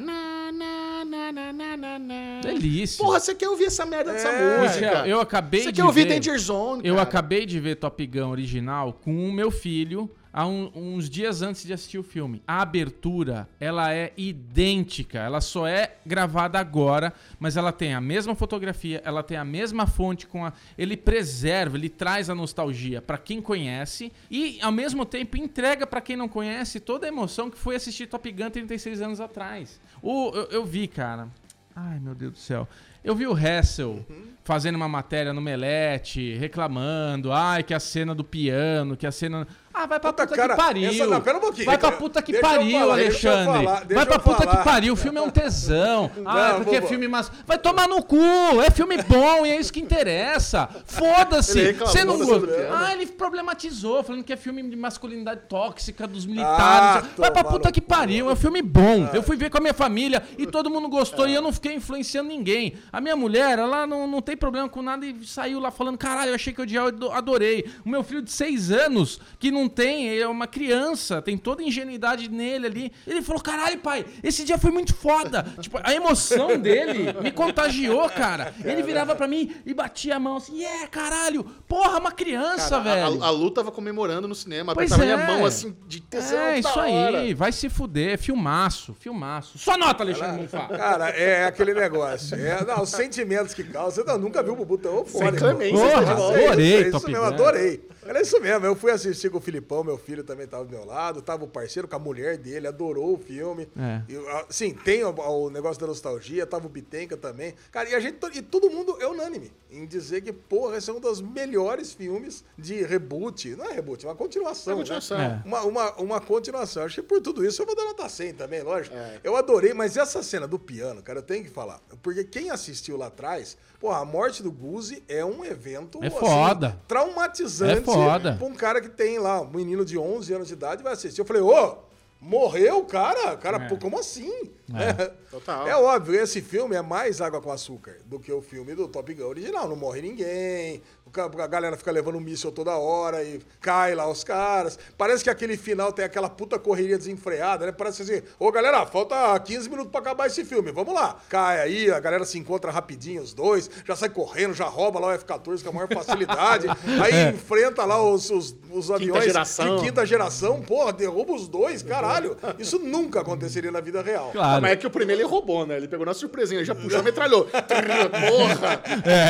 Delícia. 2.44 3.04
Porra, 3.04 3.20
você 3.20 3.34
quer 3.34 3.50
ouvir 3.50 3.66
essa 3.66 3.86
merda 3.86 4.13
dessa 4.13 4.28
É, 4.30 4.62
música? 4.62 5.08
Eu 5.08 5.20
acabei 5.20 5.62
Você 5.63 5.72
de 5.72 5.82
quer 5.82 5.86
ouvir 5.86 6.08
ver- 6.08 6.16
Danger 6.20 6.38
Zone, 6.40 6.82
Eu 6.88 6.96
cara. 6.96 7.08
acabei 7.08 7.46
de 7.46 7.60
ver 7.60 7.75
Top 7.75 8.06
Gun 8.06 8.30
original 8.30 8.94
com 8.94 9.28
o 9.28 9.32
meu 9.32 9.50
filho 9.50 10.10
há 10.34 10.46
um- 10.48 10.72
uns 10.76 11.10
dias 11.10 11.42
antes 11.42 11.64
de 11.66 11.74
assistir 11.74 11.98
o 11.98 12.04
filme. 12.04 12.42
A 12.48 12.62
abertura, 12.62 13.48
ela 13.60 13.94
é 13.94 14.14
idêntica. 14.18 15.20
Ela 15.20 15.42
só 15.42 15.68
é 15.68 15.96
gravada 16.06 16.60
agora, 16.60 17.14
mas 17.40 17.58
ela 17.58 17.72
tem 17.72 17.94
a 17.94 18.02
mesma 18.02 18.36
fotografia, 18.36 19.02
ela 19.06 19.24
tem 19.24 19.38
a 19.38 19.46
mesma 19.46 19.88
fonte 19.88 20.28
com 20.28 20.46
a 20.46 20.54
ele 20.78 20.96
preserva, 20.98 21.78
ele 21.78 21.90
traz 21.90 22.30
a 22.30 22.36
nostalgia 22.36 23.02
pra 23.02 23.18
quem 23.18 23.42
conhece 23.42 24.12
e 24.30 24.60
ao 24.62 24.72
mesmo 24.72 25.06
tempo 25.06 25.38
entrega 25.38 25.86
pra 25.88 26.02
quem 26.02 26.16
não 26.16 26.28
conhece 26.28 26.80
toda 26.80 27.06
a 27.06 27.10
emoção 27.10 27.50
que 27.50 27.58
foi 27.58 27.76
assistir 27.76 28.08
Top 28.08 28.30
Gun 28.32 28.50
36 28.50 29.02
anos 29.02 29.20
atrás. 29.20 29.80
O, 30.02 30.32
eu, 30.34 30.44
eu 30.52 30.66
vi, 30.66 30.88
cara. 30.88 31.28
Ai, 31.76 32.00
meu 32.00 32.14
Deus 32.14 32.34
do 32.34 32.38
céu. 32.40 32.68
Eu 33.04 33.16
vi 33.16 33.26
o 33.26 33.36
Hessel 33.38 34.06
fazendo 34.44 34.76
uma 34.76 34.88
matéria 34.90 35.34
no 35.34 35.42
Melete, 35.42 36.34
reclamando, 36.36 37.32
ai, 37.32 37.64
que 37.64 37.74
a 37.74 37.80
cena 37.80 38.14
do 38.14 38.24
piano, 38.24 38.96
que 38.98 39.08
a 39.08 39.12
cena. 39.12 39.48
Ah, 39.74 39.86
vai 39.86 40.00
pra 40.00 40.12
Puta, 40.12 40.28
puta, 40.28 40.36
cara, 40.36 40.54
que 40.56 40.62
pariu. 40.62 40.90
essa- 40.90 41.08
não, 41.08 41.22
pera 41.22 41.38
um 41.38 41.42
pouquinho. 41.42 41.66
Vai 41.66 41.78
pra 41.78 41.92
puta 41.94 42.22
que 42.22 42.32
Deixa 42.34 42.48
pariu, 42.48 42.80
falar, 42.80 42.94
Alexandre. 42.94 43.66
falar, 43.66 43.86
deixa 43.86 43.96
vai 43.96 44.06
pra 44.06 44.20
puta 44.20 44.48
que 44.48 44.63
pariu. 44.63 44.94
O 44.94 44.98
filme 44.98 45.18
é 45.18 45.22
um 45.22 45.30
tesão. 45.30 46.12
ah, 46.25 46.54
Não, 46.54 46.63
porque 46.63 46.75
é 46.75 46.82
filme 46.82 47.08
mas 47.08 47.32
Vai 47.48 47.58
tomar 47.58 47.88
no 47.88 48.04
cu. 48.04 48.18
É 48.66 48.70
filme 48.70 48.98
bom 49.04 49.46
e 49.46 49.51
é 49.51 49.60
isso 49.60 49.72
que 49.72 49.80
interessa. 49.80 50.68
Foda-se. 50.86 51.74
Você 51.74 52.04
não 52.04 52.18
gosta. 52.18 52.70
Ah, 52.72 52.94
ele 52.94 53.06
problematizou, 53.08 54.04
falando 54.04 54.24
que 54.24 54.34
é 54.34 54.38
filme 54.38 54.62
de 54.63 54.75
masculinidade 54.75 55.42
tóxica 55.48 56.06
dos 56.08 56.25
militares. 56.25 56.60
Ah, 56.62 57.04
vai 57.18 57.32
pra 57.32 57.44
puta 57.44 57.72
que 57.72 57.82
pariu. 57.82 58.30
É 58.30 58.34
um 58.34 58.36
filme 58.36 58.62
bom. 58.62 59.10
Eu 59.13 59.24
fui 59.24 59.36
ver 59.36 59.50
com 59.50 59.58
a 59.58 59.62
minha 59.62 59.74
família 59.74 60.22
e 60.38 60.46
todo 60.46 60.70
mundo 60.70 60.88
gostou 60.90 61.28
e 61.28 61.34
eu 61.34 61.42
não 61.42 61.51
fiquei 61.51 61.74
influenciando 61.74 62.30
ninguém. 62.30 62.75
A 62.92 63.00
minha 63.01 63.16
mulher, 63.16 63.58
ela 63.58 63.88
não, 63.88 64.06
não 64.08 64.22
tem 64.22 64.36
problema 64.38 64.68
com 64.70 64.82
nada 64.82 65.06
e 65.06 65.25
saiu 65.25 65.60
lá 65.60 65.72
falando: 65.72 65.98
caralho, 65.98 66.32
eu 66.32 66.36
achei 66.36 66.54
que 66.54 66.60
eu 66.60 66.63
odiava, 66.63 66.94
eu 67.00 67.12
adorei. 67.13 67.66
O 67.86 67.90
meu 67.90 68.04
filho 68.04 68.22
de 68.22 68.32
seis 68.32 68.72
anos, 68.72 69.20
que 69.40 69.50
não 69.51 69.61
tem, 69.68 70.20
é 70.20 70.27
uma 70.27 70.48
criança, 70.48 71.22
tem 71.22 71.38
toda 71.38 71.62
a 71.62 71.65
ingenuidade 71.65 72.30
nele 72.30 72.65
ali. 72.68 72.91
Ele 73.06 73.22
falou: 73.22 73.41
caralho, 73.41 73.77
pai, 73.80 74.06
esse 74.24 74.44
dia 74.44 74.58
foi 74.58 74.72
muito 74.72 74.94
foda. 74.94 75.46
tipo, 75.60 75.80
a 75.84 75.94
emoção 75.94 76.58
dele 76.60 77.13
me 77.22 77.32
contagiou, 77.32 78.10
cara. 78.10 78.53
Ele 78.63 78.82
virava 78.84 79.15
pra 79.15 79.27
mim 79.27 79.56
e 79.65 79.74
batia 79.74 80.15
a 80.15 80.20
mão 80.20 80.38
assim: 80.38 80.60
yeah, 80.60 80.88
caralho, 80.88 81.44
porra, 81.68 82.00
uma 82.00 82.12
criança, 82.12 82.70
Cara, 82.70 82.91
a- 83.06 83.10
velho. 83.10 83.24
A, 83.24 83.27
a 83.27 83.30
Lu 83.30 83.51
tava 83.51 83.72
comemorando 83.72 84.27
no 84.27 84.36
cinema, 84.36 84.74
Pois 84.74 84.91
apertava 84.91 85.12
é. 85.12 85.15
minha 85.25 85.38
mão 85.38 85.46
assim, 85.46 85.75
de 85.88 86.01
tesão. 86.01 86.38
É, 86.38 86.60
isso 86.60 86.70
hora. 86.80 87.20
aí, 87.20 87.34
vai 87.34 87.51
se 87.51 87.70
fuder, 87.70 88.18
filmaço, 88.18 88.96
filmaço. 89.00 89.58
Só 89.58 89.77
nota, 89.77 90.03
Alexandre 90.03 90.41
Monfá. 90.41 90.68
Cara, 90.68 91.10
é 91.10 91.46
aquele 91.46 91.74
negócio. 91.74 92.36
É, 92.36 92.63
não, 92.65 92.82
os 92.82 92.89
sentimentos 92.89 93.53
que. 93.53 93.63
Você 93.63 94.03
não, 94.03 94.18
nunca 94.18 94.44
viu 94.44 94.53
o 94.53 94.56
Bubu 94.56 94.77
tão 94.77 94.98
eufórico. 94.98 95.32
Sem 95.32 95.39
clemência, 95.39 95.77
Porra, 95.77 96.01
É 96.01 96.03
isso, 96.03 96.12
adorei 96.12 96.74
é 96.74 96.82
isso 96.82 96.91
Top 96.91 97.06
mesmo, 97.08 97.22
Gun. 97.22 97.27
adorei. 97.34 97.88
Era 98.05 98.22
isso 98.22 98.39
mesmo, 98.41 98.65
eu 98.65 98.75
fui 98.75 98.91
assistir 98.91 99.29
com 99.29 99.38
o 99.38 99.41
Filipão, 99.41 99.84
meu 99.84 99.98
filho, 99.98 100.24
também 100.24 100.48
tava 100.48 100.65
do 100.65 100.72
meu 100.72 100.86
lado. 100.86 101.22
Tava 101.22 101.43
o 101.43 101.48
parceiro 101.48 101.88
com 101.88 101.96
a 101.96 102.00
mulher 102.00 102.38
dele, 102.38 102.67
adorou 102.67 103.13
o 103.13 103.17
filme. 103.17 103.67
É. 103.77 104.01
E, 104.12 104.17
ah, 104.17 104.46
sim, 104.50 104.74
tem 104.74 105.03
o, 105.03 105.10
o 105.10 105.50
negócio 105.50 105.79
da 105.79 105.88
nostalgia, 105.88 106.46
tava 106.46 106.65
o 106.65 106.70
Bitenca 106.70 107.15
também. 107.15 107.53
Cara, 107.72 107.89
e 107.89 107.96
a 107.96 108.00
gente. 108.00 108.17
E 108.34 108.41
todo 108.41 108.70
mundo 108.70 108.98
é 109.00 109.08
unânime 109.08 109.51
em 109.70 109.86
dizer 109.86 110.22
que, 110.22 110.34
porra, 110.34 110.77
esse 110.77 110.89
é 110.89 110.93
um 110.93 111.00
dos 111.00 111.22
melhores 111.22 111.93
filmes 111.93 112.43
de 112.58 112.81
reboot. 112.84 113.55
Não 113.55 113.65
é 113.65 113.74
reboot, 113.74 114.05
é 114.05 114.10
uma 114.10 114.15
continuação. 114.15 114.74
É 114.74 114.75
uma 114.75 114.81
continuação. 114.81 115.17
Né? 115.17 115.41
É. 115.43 115.48
Uma, 115.48 115.62
uma, 115.63 115.91
uma 115.93 116.22
continuação. 116.22 116.84
Acho 116.84 116.96
que 116.96 117.08
por 117.08 117.22
tudo 117.22 117.46
isso 117.46 117.62
eu 117.62 117.65
vou 117.65 117.75
dar 117.75 117.84
nota 117.86 118.08
100 118.10 118.34
também, 118.34 118.62
lógico. 118.62 118.96
É. 118.96 119.20
Eu 119.24 119.36
adorei, 119.36 119.74
mas 119.74 119.96
essa 119.98 120.22
cena 120.24 120.48
do 120.48 120.58
piano, 120.60 121.01
cara, 121.01 121.20
eu 121.20 121.24
tenho 121.24 121.43
que 121.43 121.50
falar. 121.50 121.79
Porque 122.01 122.24
quem 122.24 122.50
assistiu 122.50 122.98
lá 122.98 123.08
atrás, 123.08 123.58
porra, 123.79 124.00
a 124.00 124.05
morte 124.05 124.43
do 124.43 124.51
Guzi 124.51 125.03
é 125.08 125.24
um 125.24 125.46
evento 125.46 126.00
É 126.03 126.10
foda. 126.10 126.77
traumatizante 126.88 127.79
É 127.79 127.81
foda. 127.93 128.36
pra 128.38 128.48
um 128.48 128.53
cara 128.55 128.81
que 128.81 128.89
tem 128.89 129.17
lá, 129.19 129.41
um 129.41 129.50
menino 129.51 129.83
de 129.86 129.98
11 129.98 130.33
anos 130.33 130.48
de 130.48 130.53
idade, 130.53 130.83
vai 130.83 130.93
assistir. 130.93 131.19
Eu 131.21 131.25
falei, 131.25 131.41
ô, 131.41 131.77
morreu 132.19 132.79
o 132.79 132.86
cara? 132.86 133.36
Cara, 133.38 133.57
É. 133.65 133.67
pô, 133.67 133.77
como 133.77 133.98
assim? 134.00 134.31
É. 134.74 135.03
É. 135.03 135.13
Total. 135.31 135.67
É 135.67 135.75
óbvio, 135.75 136.15
esse 136.21 136.41
filme 136.41 136.75
é 136.75 136.81
mais 136.81 137.19
água 137.21 137.41
com 137.41 137.51
açúcar 137.51 137.98
do 138.05 138.19
que 138.19 138.31
o 138.31 138.41
filme 138.41 138.74
do 138.75 138.88
Top 138.88 139.12
Gun 139.13 139.25
original. 139.25 139.67
Não 139.67 139.75
morre 139.75 140.01
ninguém, 140.01 140.81
a 141.20 141.48
galera 141.48 141.75
fica 141.77 141.91
levando 141.91 142.15
um 142.15 142.22
míssil 142.22 142.51
toda 142.51 142.72
hora 142.77 143.24
e 143.24 143.39
cai 143.60 143.96
lá 143.96 144.08
os 144.10 144.24
caras. 144.24 144.77
Parece 144.98 145.24
que 145.24 145.30
aquele 145.30 145.58
final 145.58 145.91
tem 145.91 146.06
aquela 146.06 146.30
puta 146.30 146.58
correria 146.58 146.98
desenfreada, 146.98 147.65
né? 147.65 147.72
Parece 147.72 148.01
assim, 148.03 148.22
ô 148.39 148.51
galera, 148.51 148.86
falta 148.86 149.39
15 149.39 149.70
minutos 149.70 149.91
pra 149.91 150.01
acabar 150.01 150.27
esse 150.27 150.46
filme, 150.46 150.72
vamos 150.72 150.94
lá. 150.94 151.18
Cai 151.30 151.60
aí, 151.60 151.91
a 151.91 152.00
galera 152.00 152.25
se 152.25 152.38
encontra 152.38 152.72
rapidinho, 152.72 153.22
os 153.22 153.34
dois, 153.34 153.70
já 153.86 153.96
sai 153.96 154.10
correndo, 154.10 154.53
já 154.53 154.65
rouba 154.65 155.00
lá 155.00 155.08
o 155.08 155.12
F-14 155.12 155.63
com 155.63 155.70
a 155.70 155.74
maior 155.74 155.88
facilidade. 155.88 156.68
aí 157.03 157.34
enfrenta 157.34 157.86
lá 157.86 158.01
os, 158.01 158.30
os, 158.30 158.56
os 158.72 158.91
aviões 158.91 159.25
geração. 159.25 159.77
de 159.77 159.84
quinta 159.84 160.06
geração, 160.06 160.62
porra, 160.62 160.94
derruba 160.94 161.34
os 161.34 161.48
dois, 161.48 161.84
caralho. 161.84 162.38
Isso 162.58 162.80
nunca 162.80 163.22
aconteceria 163.22 163.72
na 163.72 163.82
vida 163.82 164.01
real. 164.01 164.32
Claro. 164.32 164.62
Mas 164.62 164.72
é 164.72 164.75
que 164.75 164.88
o 164.88 164.89
primeiro 164.89 165.22
ele 165.22 165.30
roubou, 165.30 165.65
né? 165.65 165.77
Ele 165.77 165.88
pegou 165.88 166.06
na 166.06 166.13
surpresinha, 166.13 166.60
ele 166.60 166.65
já 166.65 166.75
puxou 166.75 167.01
metralhou. 167.03 167.46
Porra! 167.46 168.82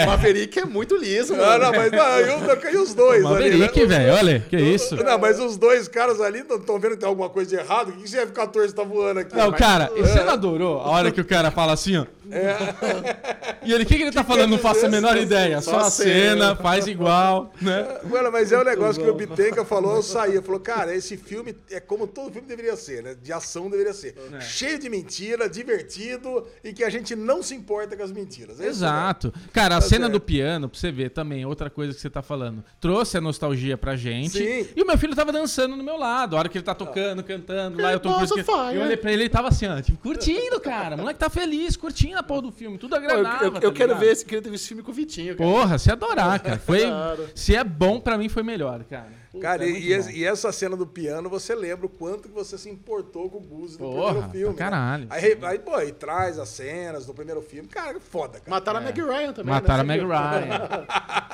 O 0.04 0.08
Maverick 0.08 0.60
é 0.60 0.66
muito 0.66 0.96
liso, 0.96 1.36
mano. 1.36 1.66
não, 1.66 1.71
mas 1.76 1.92
não, 1.92 2.20
e, 2.20 2.24
o- 2.24 2.70
e 2.74 2.78
os 2.78 2.94
dois 2.94 3.26
ali, 3.26 3.34
Maverick, 3.34 3.80
né? 3.82 3.86
velho, 3.86 4.14
olha, 4.14 4.40
que 4.50 4.56
isso. 4.58 4.96
Não, 4.96 5.18
mas 5.20 5.40
os 5.40 5.58
dois 5.58 5.88
caras 5.88 6.20
ali 6.22 6.40
estão 6.40 6.80
vendo 6.80 6.92
que 6.92 6.98
tem 6.98 7.10
alguma 7.10 7.30
coisa 7.30 7.50
de 7.50 7.56
errado. 7.56 7.90
O 7.90 7.92
que 7.94 8.04
esse 8.06 8.18
F-14 8.18 8.74
tá 8.74 8.84
voando 8.84 9.20
aqui? 9.22 9.36
Não, 9.36 9.52
Mas- 9.52 9.60
cara, 9.60 9.92
você 9.96 10.24
não 10.24 10.34
adorou 10.34 10.80
a 10.80 10.90
hora 10.90 11.12
que 11.12 11.22
o 11.22 11.26
cara 11.26 11.52
fala 11.52 11.74
assim, 11.74 11.98
ó? 11.98 12.06
E 13.64 13.74
ele, 13.74 13.84
o 13.84 13.86
que, 13.86 13.96
que 13.96 14.04
ele 14.04 14.12
tá 14.12 14.24
falando? 14.24 14.50
Não 14.52 14.58
faço 14.58 14.86
a 14.86 14.90
menor 14.90 15.18
ideia. 15.18 15.62
Só 15.62 15.72
Só 15.72 15.80
a 15.80 15.92
cena, 15.92 16.12
cena. 16.48 16.56
faz 16.56 16.88
igual, 16.88 17.54
né? 17.62 18.00
Mano, 18.04 18.32
mas 18.32 18.52
é 18.52 18.58
o 18.60 18.64
negócio 18.64 19.04
que 19.04 19.10
o 19.10 19.14
Bitenca 19.14 19.64
falou, 19.64 19.96
eu 19.98 20.04
saía. 20.04 20.42
Falou, 20.42 20.60
cara, 20.60 20.96
esse 20.96 21.16
filme 21.18 21.56
é 21.70 21.80
como 21.80 22.08
todo 22.08 22.32
filme 22.32 22.48
deveria 22.48 22.76
ser, 22.76 23.04
né? 23.04 23.16
De 23.22 23.32
ação 23.32 23.70
deveria 23.70 23.94
ser. 23.94 24.16
Cheio 24.40 24.80
de 24.80 24.90
mentira, 24.90 25.50
divertido 25.50 26.46
e 26.64 26.74
que 26.74 26.84
a 26.84 26.90
gente 26.90 27.16
não 27.16 27.44
se 27.44 27.54
importa 27.54 27.96
com 27.96 28.04
as 28.04 28.12
mentiras. 28.12 28.60
É 28.60 28.64
isso, 28.70 28.82
né? 28.82 28.88
Exato. 28.88 29.34
Cara, 29.54 29.78
a 29.78 29.82
Tá 29.82 29.88
cena 29.88 30.06
certo. 30.06 30.14
do 30.14 30.20
piano, 30.22 30.70
pra 30.70 30.80
você 30.80 30.92
ver 30.92 31.10
também, 31.10 31.46
outra 31.46 31.70
coisa 31.70 31.94
que 31.94 32.00
você 32.00 32.10
tá 32.10 32.22
falando, 32.22 32.64
trouxe 32.80 33.18
a 33.18 33.22
nostalgia 33.22 33.78
pra 33.78 33.96
gente. 33.96 34.38
Sim. 34.38 34.68
E 34.76 34.82
o 34.82 34.86
meu 34.86 34.98
filho 34.98 35.16
tava 35.16 35.32
dançando 35.32 35.76
no 35.76 35.84
meu 35.84 35.98
lado. 35.98 36.36
A 36.36 36.40
hora 36.40 36.50
que 36.50 36.58
ele 36.58 36.66
tá 36.66 36.74
tocando, 36.76 37.24
cantando, 37.24 37.82
lá 37.82 37.92
eu 37.92 38.00
tô 38.00 38.10
of 38.12 38.28
Fire. 38.28 38.76
Eu 38.76 38.82
olhei 38.84 38.98
pra 38.98 39.12
ele 39.12 39.22
e 39.22 39.26
ele 39.26 39.30
tava 39.30 39.48
assim, 39.50 39.68
ó, 39.68 39.82
tipo, 39.82 39.98
curtindo, 40.00 40.60
cara. 40.60 40.96
O 40.96 41.00
moleque 41.00 41.20
tá 41.20 41.30
feliz, 41.30 41.76
curtindo 41.76 42.21
a 42.22 42.24
porra 42.24 42.42
do 42.44 42.52
filme. 42.52 42.78
Tudo 42.78 42.96
Pô, 42.96 43.02
eu, 43.02 43.10
agradável. 43.10 43.48
eu- 43.48 43.52
tá 43.54 43.60
eu 43.68 43.74
quero 43.74 43.96
ver 43.98 44.12
esse, 44.14 44.24
queria 44.26 44.42
ter 44.42 44.50
visto 44.50 44.62
esse 44.64 44.68
filme 44.70 44.82
com 44.84 44.92
o 44.92 44.94
Vitinho, 44.94 45.36
cara. 45.36 45.50
Porra, 45.50 45.78
se 45.78 45.92
adorar, 45.92 46.40
cara. 46.40 46.58
Foi. 46.58 46.82
Claro. 46.82 47.30
Se 47.36 47.56
é 47.56 47.64
bom, 47.64 48.00
pra 48.00 48.18
mim 48.18 48.30
foi 48.30 48.44
melhor, 48.44 48.84
cara. 48.86 49.21
Puta, 49.32 49.44
Cara, 49.44 49.64
é 49.64 49.70
e, 49.70 49.94
e 49.94 50.20
e 50.20 50.26
essa 50.26 50.52
cena 50.52 50.76
do 50.76 50.86
piano, 50.86 51.30
você 51.30 51.56
lembra 51.56 51.86
o 51.86 51.90
quanto 51.90 52.24
que 52.28 52.34
você 52.36 52.58
se 52.58 52.70
importou 52.70 53.30
com 53.30 53.38
o 53.38 53.42
Guzi 53.42 53.80
no 53.80 53.90
primeiro 53.90 54.30
filme. 54.30 54.56
pra 54.56 54.66
caralho. 54.70 55.04
Né? 55.06 55.08
Aí, 55.10 55.38
aí, 55.44 55.60
pô, 55.60 55.74
aí 55.74 55.92
traz 55.94 56.38
as 56.38 56.50
cenas 56.50 57.06
do 57.06 57.14
primeiro 57.14 57.42
filme. 57.42 57.70
Cara, 57.70 57.98
foda, 58.02 58.40
cara. 58.40 58.44
Mataram 58.50 58.80
a 58.80 58.82
Meg 58.82 59.00
Ryan 59.02 59.32
também, 59.32 59.54
Mataram 59.54 59.82
a 59.82 59.84
né? 59.86 59.94
Meg 59.98 60.02
Você 60.02 60.08
viu? 60.08 60.48
Ryan. 60.50 60.86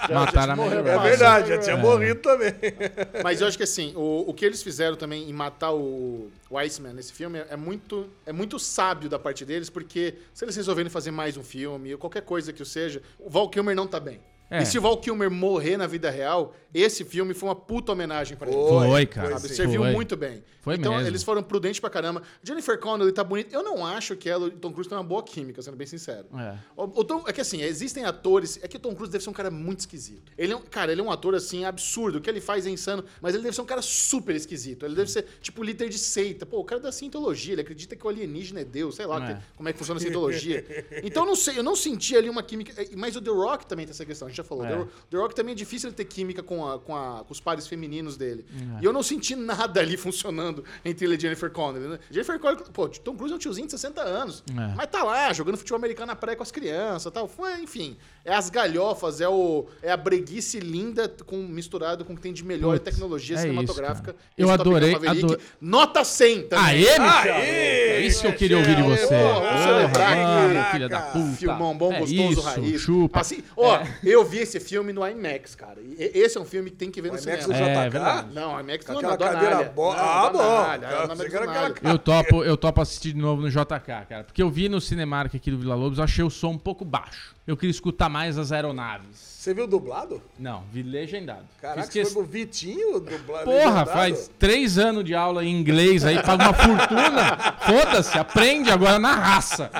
Já- 0.07 0.13
Mataram 0.13 0.45
já 0.45 0.53
a 0.53 0.55
Meg 0.55 0.67
É 0.77 0.81
Ryan. 0.81 0.95
passa, 0.95 1.09
verdade, 1.09 1.47
já 1.49 1.55
Meg 1.55 1.63
tinha 1.63 1.75
Ryan. 1.75 1.85
morrido 1.89 2.19
também. 2.21 2.53
Mas 3.23 3.41
eu 3.41 3.47
acho 3.47 3.57
que 3.57 3.63
assim, 3.63 3.93
o, 3.95 4.25
o 4.29 4.33
que 4.33 4.45
eles 4.45 4.61
fizeram 4.61 4.95
também 4.95 5.27
em 5.27 5.33
matar 5.33 5.71
o, 5.73 6.29
o 6.51 6.57
Iceman 6.59 6.93
nesse 6.93 7.11
filme 7.13 7.39
é 7.49 7.55
muito, 7.57 8.07
é 8.27 8.31
muito 8.31 8.59
sábio 8.59 9.09
da 9.09 9.17
parte 9.17 9.43
deles, 9.43 9.69
porque 9.71 10.13
se 10.35 10.45
eles 10.45 10.55
resolverem 10.55 10.89
fazer 10.91 11.09
mais 11.09 11.35
um 11.35 11.43
filme, 11.43 11.93
ou 11.93 11.99
qualquer 11.99 12.21
coisa 12.21 12.53
que 12.53 12.61
o 12.61 12.65
seja, 12.65 13.01
o 13.19 13.27
Val 13.29 13.49
Kilmer 13.49 13.75
não 13.75 13.87
tá 13.87 13.99
bem. 13.99 14.19
É. 14.49 14.61
E 14.61 14.65
se 14.65 14.77
o 14.77 14.81
Val 14.81 14.95
Kilmer 14.95 15.29
morrer 15.29 15.75
na 15.75 15.85
vida 15.87 16.09
real, 16.09 16.55
esse 16.81 17.03
filme 17.05 17.33
foi 17.33 17.49
uma 17.49 17.55
puta 17.55 17.91
homenagem 17.91 18.37
pra 18.37 18.47
ele. 18.49 18.57
Foi, 18.57 19.05
cara. 19.05 19.37
Sim. 19.39 19.47
Serviu 19.49 19.81
Foi. 19.81 19.91
muito 19.91 20.15
bem. 20.15 20.43
Foi 20.61 20.75
então, 20.75 20.93
mesmo. 20.93 21.07
eles 21.07 21.23
foram 21.23 21.41
prudentes 21.41 21.79
pra 21.79 21.89
caramba. 21.89 22.21
Jennifer 22.43 22.77
Connelly 22.77 23.11
tá 23.13 23.23
bonita. 23.23 23.55
Eu 23.55 23.63
não 23.63 23.85
acho 23.85 24.15
que 24.17 24.29
ela 24.29 24.47
e 24.47 24.49
o 24.49 24.51
Tom 24.57 24.71
Cruise 24.73 24.89
têm 24.89 24.97
uma 24.97 25.03
boa 25.03 25.23
química, 25.23 25.61
sendo 25.61 25.77
bem 25.77 25.87
sincero. 25.87 26.25
É. 26.37 26.57
O, 26.75 26.83
o 26.83 27.03
Tom, 27.05 27.23
é 27.25 27.31
que 27.31 27.39
assim, 27.39 27.61
existem 27.61 28.03
atores. 28.03 28.59
É 28.61 28.67
que 28.67 28.75
o 28.75 28.79
Tom 28.79 28.93
Cruise 28.93 29.09
deve 29.11 29.23
ser 29.23 29.29
um 29.29 29.33
cara 29.33 29.49
muito 29.49 29.79
esquisito. 29.79 30.29
Ele 30.37 30.51
é 30.51 30.55
um, 30.57 30.61
cara, 30.61 30.91
ele 30.91 30.99
é 30.99 31.03
um 31.03 31.09
ator 31.11 31.35
assim, 31.35 31.63
absurdo. 31.63 32.17
O 32.17 32.21
que 32.21 32.29
ele 32.29 32.41
faz 32.41 32.65
é 32.67 32.69
insano, 32.69 33.03
mas 33.21 33.33
ele 33.33 33.43
deve 33.43 33.55
ser 33.55 33.61
um 33.61 33.65
cara 33.65 33.81
super 33.81 34.35
esquisito. 34.35 34.85
Ele 34.85 34.95
deve 34.95 35.09
ser, 35.09 35.25
tipo, 35.41 35.63
líder 35.63 35.87
de 35.87 35.97
seita. 35.97 36.45
Pô, 36.45 36.59
o 36.59 36.65
cara 36.65 36.81
da 36.81 36.91
cientologia, 36.91 37.53
ele 37.53 37.61
acredita 37.61 37.95
que 37.95 38.05
o 38.05 38.09
alienígena 38.09 38.59
é 38.59 38.65
Deus, 38.65 38.95
sei 38.97 39.05
lá 39.05 39.23
É. 39.29 39.33
que- 39.35 39.41
como 39.55 39.69
é 39.69 39.71
que 39.73 39.79
funciona 39.79 39.99
a 39.99 40.01
cientologia. 40.01 40.65
então, 41.01 41.23
eu 41.23 41.27
não 41.27 41.35
sei, 41.35 41.57
eu 41.57 41.63
não 41.63 41.77
senti 41.77 42.15
ali 42.17 42.29
uma 42.29 42.43
química. 42.43 42.73
Mas 42.97 43.15
o 43.15 43.21
The 43.21 43.31
Rock 43.31 43.65
também 43.65 43.85
tem 43.85 43.91
essa 43.91 44.05
questão, 44.05 44.27
a 44.27 44.29
gente 44.29 44.37
já 44.37 44.43
falou. 44.43 44.65
É. 44.65 44.69
The, 44.69 44.75
Ro- 44.75 44.87
The 45.11 45.17
Rock 45.17 45.33
também 45.35 45.53
é 45.53 45.55
difícil 45.55 45.87
ele 45.87 45.95
ter 45.95 46.05
química 46.05 46.43
com, 46.43 46.66
a- 46.73 46.79
com, 46.79 46.95
a- 46.95 47.23
com 47.25 47.31
os 47.31 47.39
pares 47.39 47.67
femininos 47.67 48.17
dele. 48.17 48.45
É. 48.77 48.81
E 48.81 48.85
eu 48.85 48.93
não 48.93 49.01
senti 49.03 49.35
nada 49.35 49.79
ali 49.79 49.97
funcionando 49.97 50.63
entre 50.83 51.05
ele 51.05 51.15
e 51.15 51.19
Jennifer 51.19 51.49
Connelly. 51.51 51.87
Né? 51.87 51.99
Jennifer 52.11 52.39
Connelly, 52.39 52.63
pô, 52.73 52.87
Tom 52.89 53.15
Cruise 53.15 53.33
é 53.33 53.35
um 53.35 53.39
tiozinho 53.39 53.65
de 53.67 53.71
60 53.71 54.01
anos. 54.01 54.43
É. 54.49 54.75
Mas 54.75 54.87
tá 54.87 55.03
lá, 55.03 55.31
jogando 55.33 55.57
futebol 55.57 55.77
americano 55.77 56.07
na 56.07 56.15
praia 56.15 56.35
com 56.35 56.43
as 56.43 56.51
crianças 56.51 57.11
tal. 57.11 57.27
Foi, 57.27 57.61
enfim, 57.61 57.97
é 58.25 58.33
as 58.33 58.49
galhofas, 58.49 59.21
é, 59.21 59.27
o, 59.27 59.65
é 59.81 59.91
a 59.91 59.97
breguice 59.97 60.59
linda 60.59 61.07
com, 61.25 61.37
misturado 61.37 62.03
com 62.05 62.13
o 62.13 62.15
que 62.15 62.21
tem 62.21 62.33
de 62.33 62.43
melhor 62.43 62.77
Putz, 62.79 62.83
tecnologia 62.91 63.35
é 63.37 63.39
cinematográfica. 63.41 64.11
isso. 64.11 64.19
Eu 64.37 64.49
adorei, 64.49 64.91
Maverick. 64.93 65.25
ador- 65.25 65.39
Nota 65.61 66.03
100 66.03 66.47
também. 66.47 66.65
Aê, 66.65 66.99
Michel! 66.99 67.35
Aê, 67.35 67.96
isso 68.07 68.21
que 68.21 68.27
eu 68.27 68.33
queria 68.33 68.57
ouvir 68.57 68.75
de 68.75 68.81
você. 68.81 69.07
Porra, 69.07 69.39
vamos 69.41 69.61
celebrar 69.63 70.11
aqui. 70.13 70.71
filha 70.71 70.89
da 70.89 71.01
puta. 71.01 71.31
Filmão 71.37 71.77
bom, 71.77 71.93
É 71.93 71.99
gostoso, 71.99 72.31
isso, 72.31 72.41
raiz. 72.41 72.81
chupa. 72.81 73.19
Assim, 73.21 73.43
ó, 73.55 73.79
eu 74.03 74.25
vi 74.25 74.39
esse 74.39 74.59
filme 74.59 74.91
no 74.93 75.07
IMAX, 75.07 75.55
cara. 75.55 75.79
E 75.81 76.11
esse 76.13 76.37
é 76.37 76.41
um 76.41 76.45
filme 76.45 76.69
que 76.69 76.75
tem 76.77 76.89
que 76.91 77.01
ver 77.01 77.11
no 77.11 77.17
IMAX 77.19 77.43
cinema. 77.43 77.47
do 77.47 77.53
É, 77.69 77.73
JK? 77.83 77.89
verdade. 77.89 78.27
Não, 78.33 78.59
IMAX 78.59 78.85
não, 78.87 78.97
aquela 78.97 79.11
na 79.11 79.17
cadeira 79.17 79.49
Donália. 79.55 79.71
boa. 79.75 79.95
Não, 79.95 80.03
Ah, 80.03 80.29
bom. 80.29 80.39
Eu 80.39 81.07
na 81.07 81.07
pensei 81.15 81.29
que 81.29 81.35
era 81.35 81.45
Donália. 81.45 81.67
aquela 81.69 81.93
Eu 81.93 81.99
topo, 81.99 82.43
eu 82.43 82.57
topo 82.57 82.81
assistir 82.81 83.13
de 83.13 83.19
novo 83.19 83.41
no 83.41 83.49
JK, 83.49 84.05
cara. 84.07 84.23
Porque 84.25 84.41
eu 84.41 84.49
vi 84.49 84.67
no 84.69 84.79
Cinemark 84.81 85.35
aqui 85.35 85.51
do 85.51 85.57
Vila 85.57 85.75
Lobos, 85.75 85.97
eu 85.97 86.03
achei 86.03 86.23
o 86.23 86.29
som 86.29 86.51
um 86.51 86.57
pouco 86.57 86.83
baixo. 86.85 87.35
Eu 87.47 87.55
queria 87.55 87.71
escutar 87.71 88.09
mais 88.09 88.37
as 88.37 88.51
aeronaves. 88.51 89.37
Você 89.37 89.53
viu 89.53 89.65
dublado? 89.65 90.21
Não, 90.37 90.63
vi 90.73 90.83
legendado. 90.83 91.45
Caraca, 91.61 91.87
que- 91.87 92.03
foi 92.03 92.13
com 92.15 92.19
o 92.19 92.23
Vitinho 92.25 92.99
dublado? 92.99 93.45
Porra, 93.45 93.57
legendado? 93.85 93.89
faz 93.91 94.29
três 94.37 94.77
anos 94.77 95.05
de 95.05 95.15
aula 95.15 95.45
em 95.45 95.57
inglês 95.57 96.03
aí, 96.03 96.21
paga 96.21 96.49
uma 96.49 96.53
fortuna. 96.53 97.37
Foda-se, 97.65 98.17
aprende 98.19 98.69
agora 98.69 98.99
na 98.99 99.13
raça. 99.15 99.71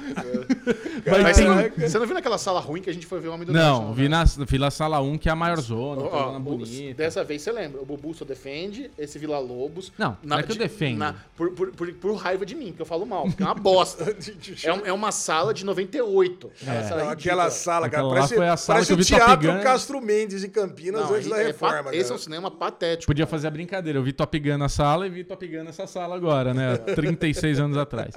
Mas 1.06 1.22
Mas 1.24 1.38
tem- 1.38 1.46
você, 1.90 2.00
não, 2.00 2.06
viu 2.06 2.14
naquela 2.16 2.38
sala 2.38 2.62
ruim 2.62 2.82
que 2.82 2.90
a 2.90 2.94
gente 2.94 3.06
foi 3.06 3.20
ver 3.20 3.28
o 3.28 3.34
Homem 3.34 3.46
do? 3.46 3.52
Não, 3.52 3.94
vi 3.94 4.08
na, 4.08 4.24
vi 4.24 4.58
na 4.58 4.72
sala 4.72 5.02
1, 5.02 5.18
que 5.18 5.28
é 5.28 5.32
a 5.34 5.36
maior 5.36 5.60
zona, 5.60 6.02
zona 6.02 6.16
ó, 6.16 6.40
bonita. 6.40 6.94
Dessa 6.96 7.24
vez 7.26 7.42
você 7.42 7.52
lembra, 7.52 7.82
o 7.82 7.86
Bubu 7.86 8.14
só 8.14 8.24
defende 8.24 8.90
esse 8.98 9.20
Vila 9.20 9.40
Lobos. 9.40 9.92
Não, 9.98 10.18
não 10.24 10.40
é 10.40 10.44
que 10.44 10.52
eu 10.52 10.56
de- 10.56 10.60
defendo. 10.60 11.14
por, 11.36 11.52
por, 11.52 11.72
por, 11.72 11.92
por 11.94 12.16
raiva 12.16 12.46
de 12.46 12.56
mim, 12.56 12.68
porque 12.68 12.84
eu 12.84 12.86
falo 12.86 13.06
mal, 13.06 13.24
porque 13.26 13.44
é 13.44 13.46
uma 13.46 13.56
bosta. 13.56 14.16
é, 14.64 14.72
um- 14.74 14.86
é 14.86 14.94
uma 14.94 15.12
sala 15.12 15.54
de 15.54 15.66
98. 15.66 16.52
Aquela 16.62 16.84
sala 16.84 17.02
Não, 17.04 17.10
ridícula. 17.10 17.12
aquela 17.14 17.50
sala, 17.58 17.90
cara, 17.90 18.04
Aquela 18.04 18.08
lá 18.08 18.14
parece, 18.16 18.36
foi 18.36 18.48
a 18.48 18.58
sala 18.58 18.76
parece 18.78 18.88
que 18.88 18.94
eu 18.94 18.98
o 18.98 19.04
vi 19.04 19.10
Top 19.10 19.26
Teatro 19.26 19.54
Gun. 19.54 19.64
Castro 19.64 20.02
Mendes 20.02 20.42
de 20.42 20.48
Campinas 20.50 21.02
Não, 21.02 21.16
antes 21.16 21.30
da 21.30 21.36
aí 21.36 21.44
é 21.44 21.48
reforma. 21.48 21.90
esse 21.90 22.00
é 22.00 22.04
cara. 22.04 22.16
um 22.16 22.18
cinema 22.18 22.52
patético. 22.52 23.08
Podia 23.08 23.28
fazer 23.28 23.48
a 23.48 23.52
brincadeira. 23.52 24.00
Eu 24.00 24.04
vi 24.04 24.14
Top 24.14 24.40
Gun 24.40 24.58
na 24.58 24.70
sala 24.70 25.08
e 25.08 25.10
vi 25.10 25.24
Top 25.24 25.46
Gun 25.48 25.64
nessa 25.64 25.86
sala 25.88 26.16
agora, 26.16 26.54
né? 26.54 26.78
36 26.96 27.60
anos 27.60 27.78
atrás. 27.78 28.14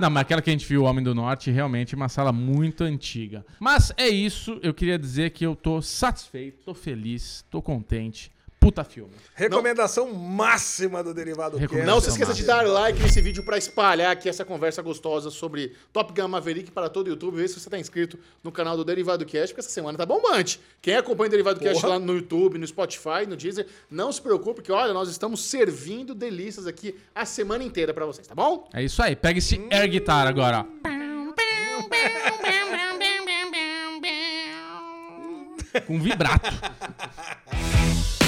Não, 0.00 0.10
mas 0.10 0.22
aquela 0.22 0.40
que 0.42 0.50
a 0.50 0.52
gente 0.52 0.66
viu, 0.66 0.82
o 0.82 0.84
Homem 0.84 1.04
do 1.04 1.14
Norte, 1.14 1.50
realmente 1.50 1.94
é 1.94 1.96
uma 1.96 2.08
sala 2.08 2.32
muito 2.32 2.82
antiga. 2.84 3.44
Mas 3.60 3.92
é 3.96 4.08
isso. 4.08 4.58
Eu 4.62 4.72
queria 4.74 4.98
dizer 4.98 5.30
que 5.30 5.44
eu 5.44 5.54
tô 5.54 5.80
satisfeito, 5.82 6.62
tô 6.64 6.74
feliz, 6.74 7.44
tô 7.50 7.60
contente. 7.62 8.31
Puta 8.62 8.84
filme. 8.84 9.10
Recomendação 9.34 10.14
máxima 10.14 11.02
do 11.02 11.12
Derivado 11.12 11.58
Cast. 11.58 11.82
Não 11.84 12.00
se 12.00 12.10
esqueça 12.10 12.32
de 12.32 12.44
dar 12.44 12.64
like 12.64 12.96
nesse 13.02 13.20
vídeo 13.20 13.42
pra 13.42 13.58
espalhar 13.58 14.12
aqui 14.12 14.28
essa 14.28 14.44
conversa 14.44 14.80
gostosa 14.80 15.30
sobre 15.30 15.72
Top 15.92 16.12
Gun 16.14 16.28
Maverick 16.28 16.70
para 16.70 16.88
todo 16.88 17.08
o 17.08 17.10
YouTube. 17.10 17.38
Vê 17.38 17.48
se 17.48 17.58
você 17.58 17.68
tá 17.68 17.76
inscrito 17.76 18.16
no 18.40 18.52
canal 18.52 18.76
do 18.76 18.84
Derivado 18.84 19.26
Cast, 19.26 19.48
porque 19.48 19.58
essa 19.62 19.70
semana 19.70 19.98
tá 19.98 20.06
bombante. 20.06 20.60
Quem 20.80 20.94
acompanha 20.94 21.26
o 21.26 21.30
Derivado 21.32 21.58
Cast 21.58 21.80
Porra. 21.80 21.94
lá 21.94 21.98
no 21.98 22.14
YouTube, 22.14 22.56
no 22.56 22.64
Spotify, 22.64 23.26
no 23.28 23.34
Deezer, 23.34 23.66
não 23.90 24.12
se 24.12 24.22
preocupe, 24.22 24.54
porque 24.60 24.70
olha, 24.70 24.92
nós 24.92 25.08
estamos 25.08 25.44
servindo 25.44 26.14
delícias 26.14 26.68
aqui 26.68 26.94
a 27.12 27.24
semana 27.24 27.64
inteira 27.64 27.92
pra 27.92 28.06
vocês, 28.06 28.28
tá 28.28 28.34
bom? 28.36 28.68
É 28.72 28.80
isso 28.80 29.02
aí. 29.02 29.16
Pega 29.16 29.40
esse 29.40 29.60
air 29.72 29.90
guitar 29.90 30.28
agora, 30.28 30.60
ó. 30.60 30.66
Com 35.88 35.98
vibrato. 35.98 36.48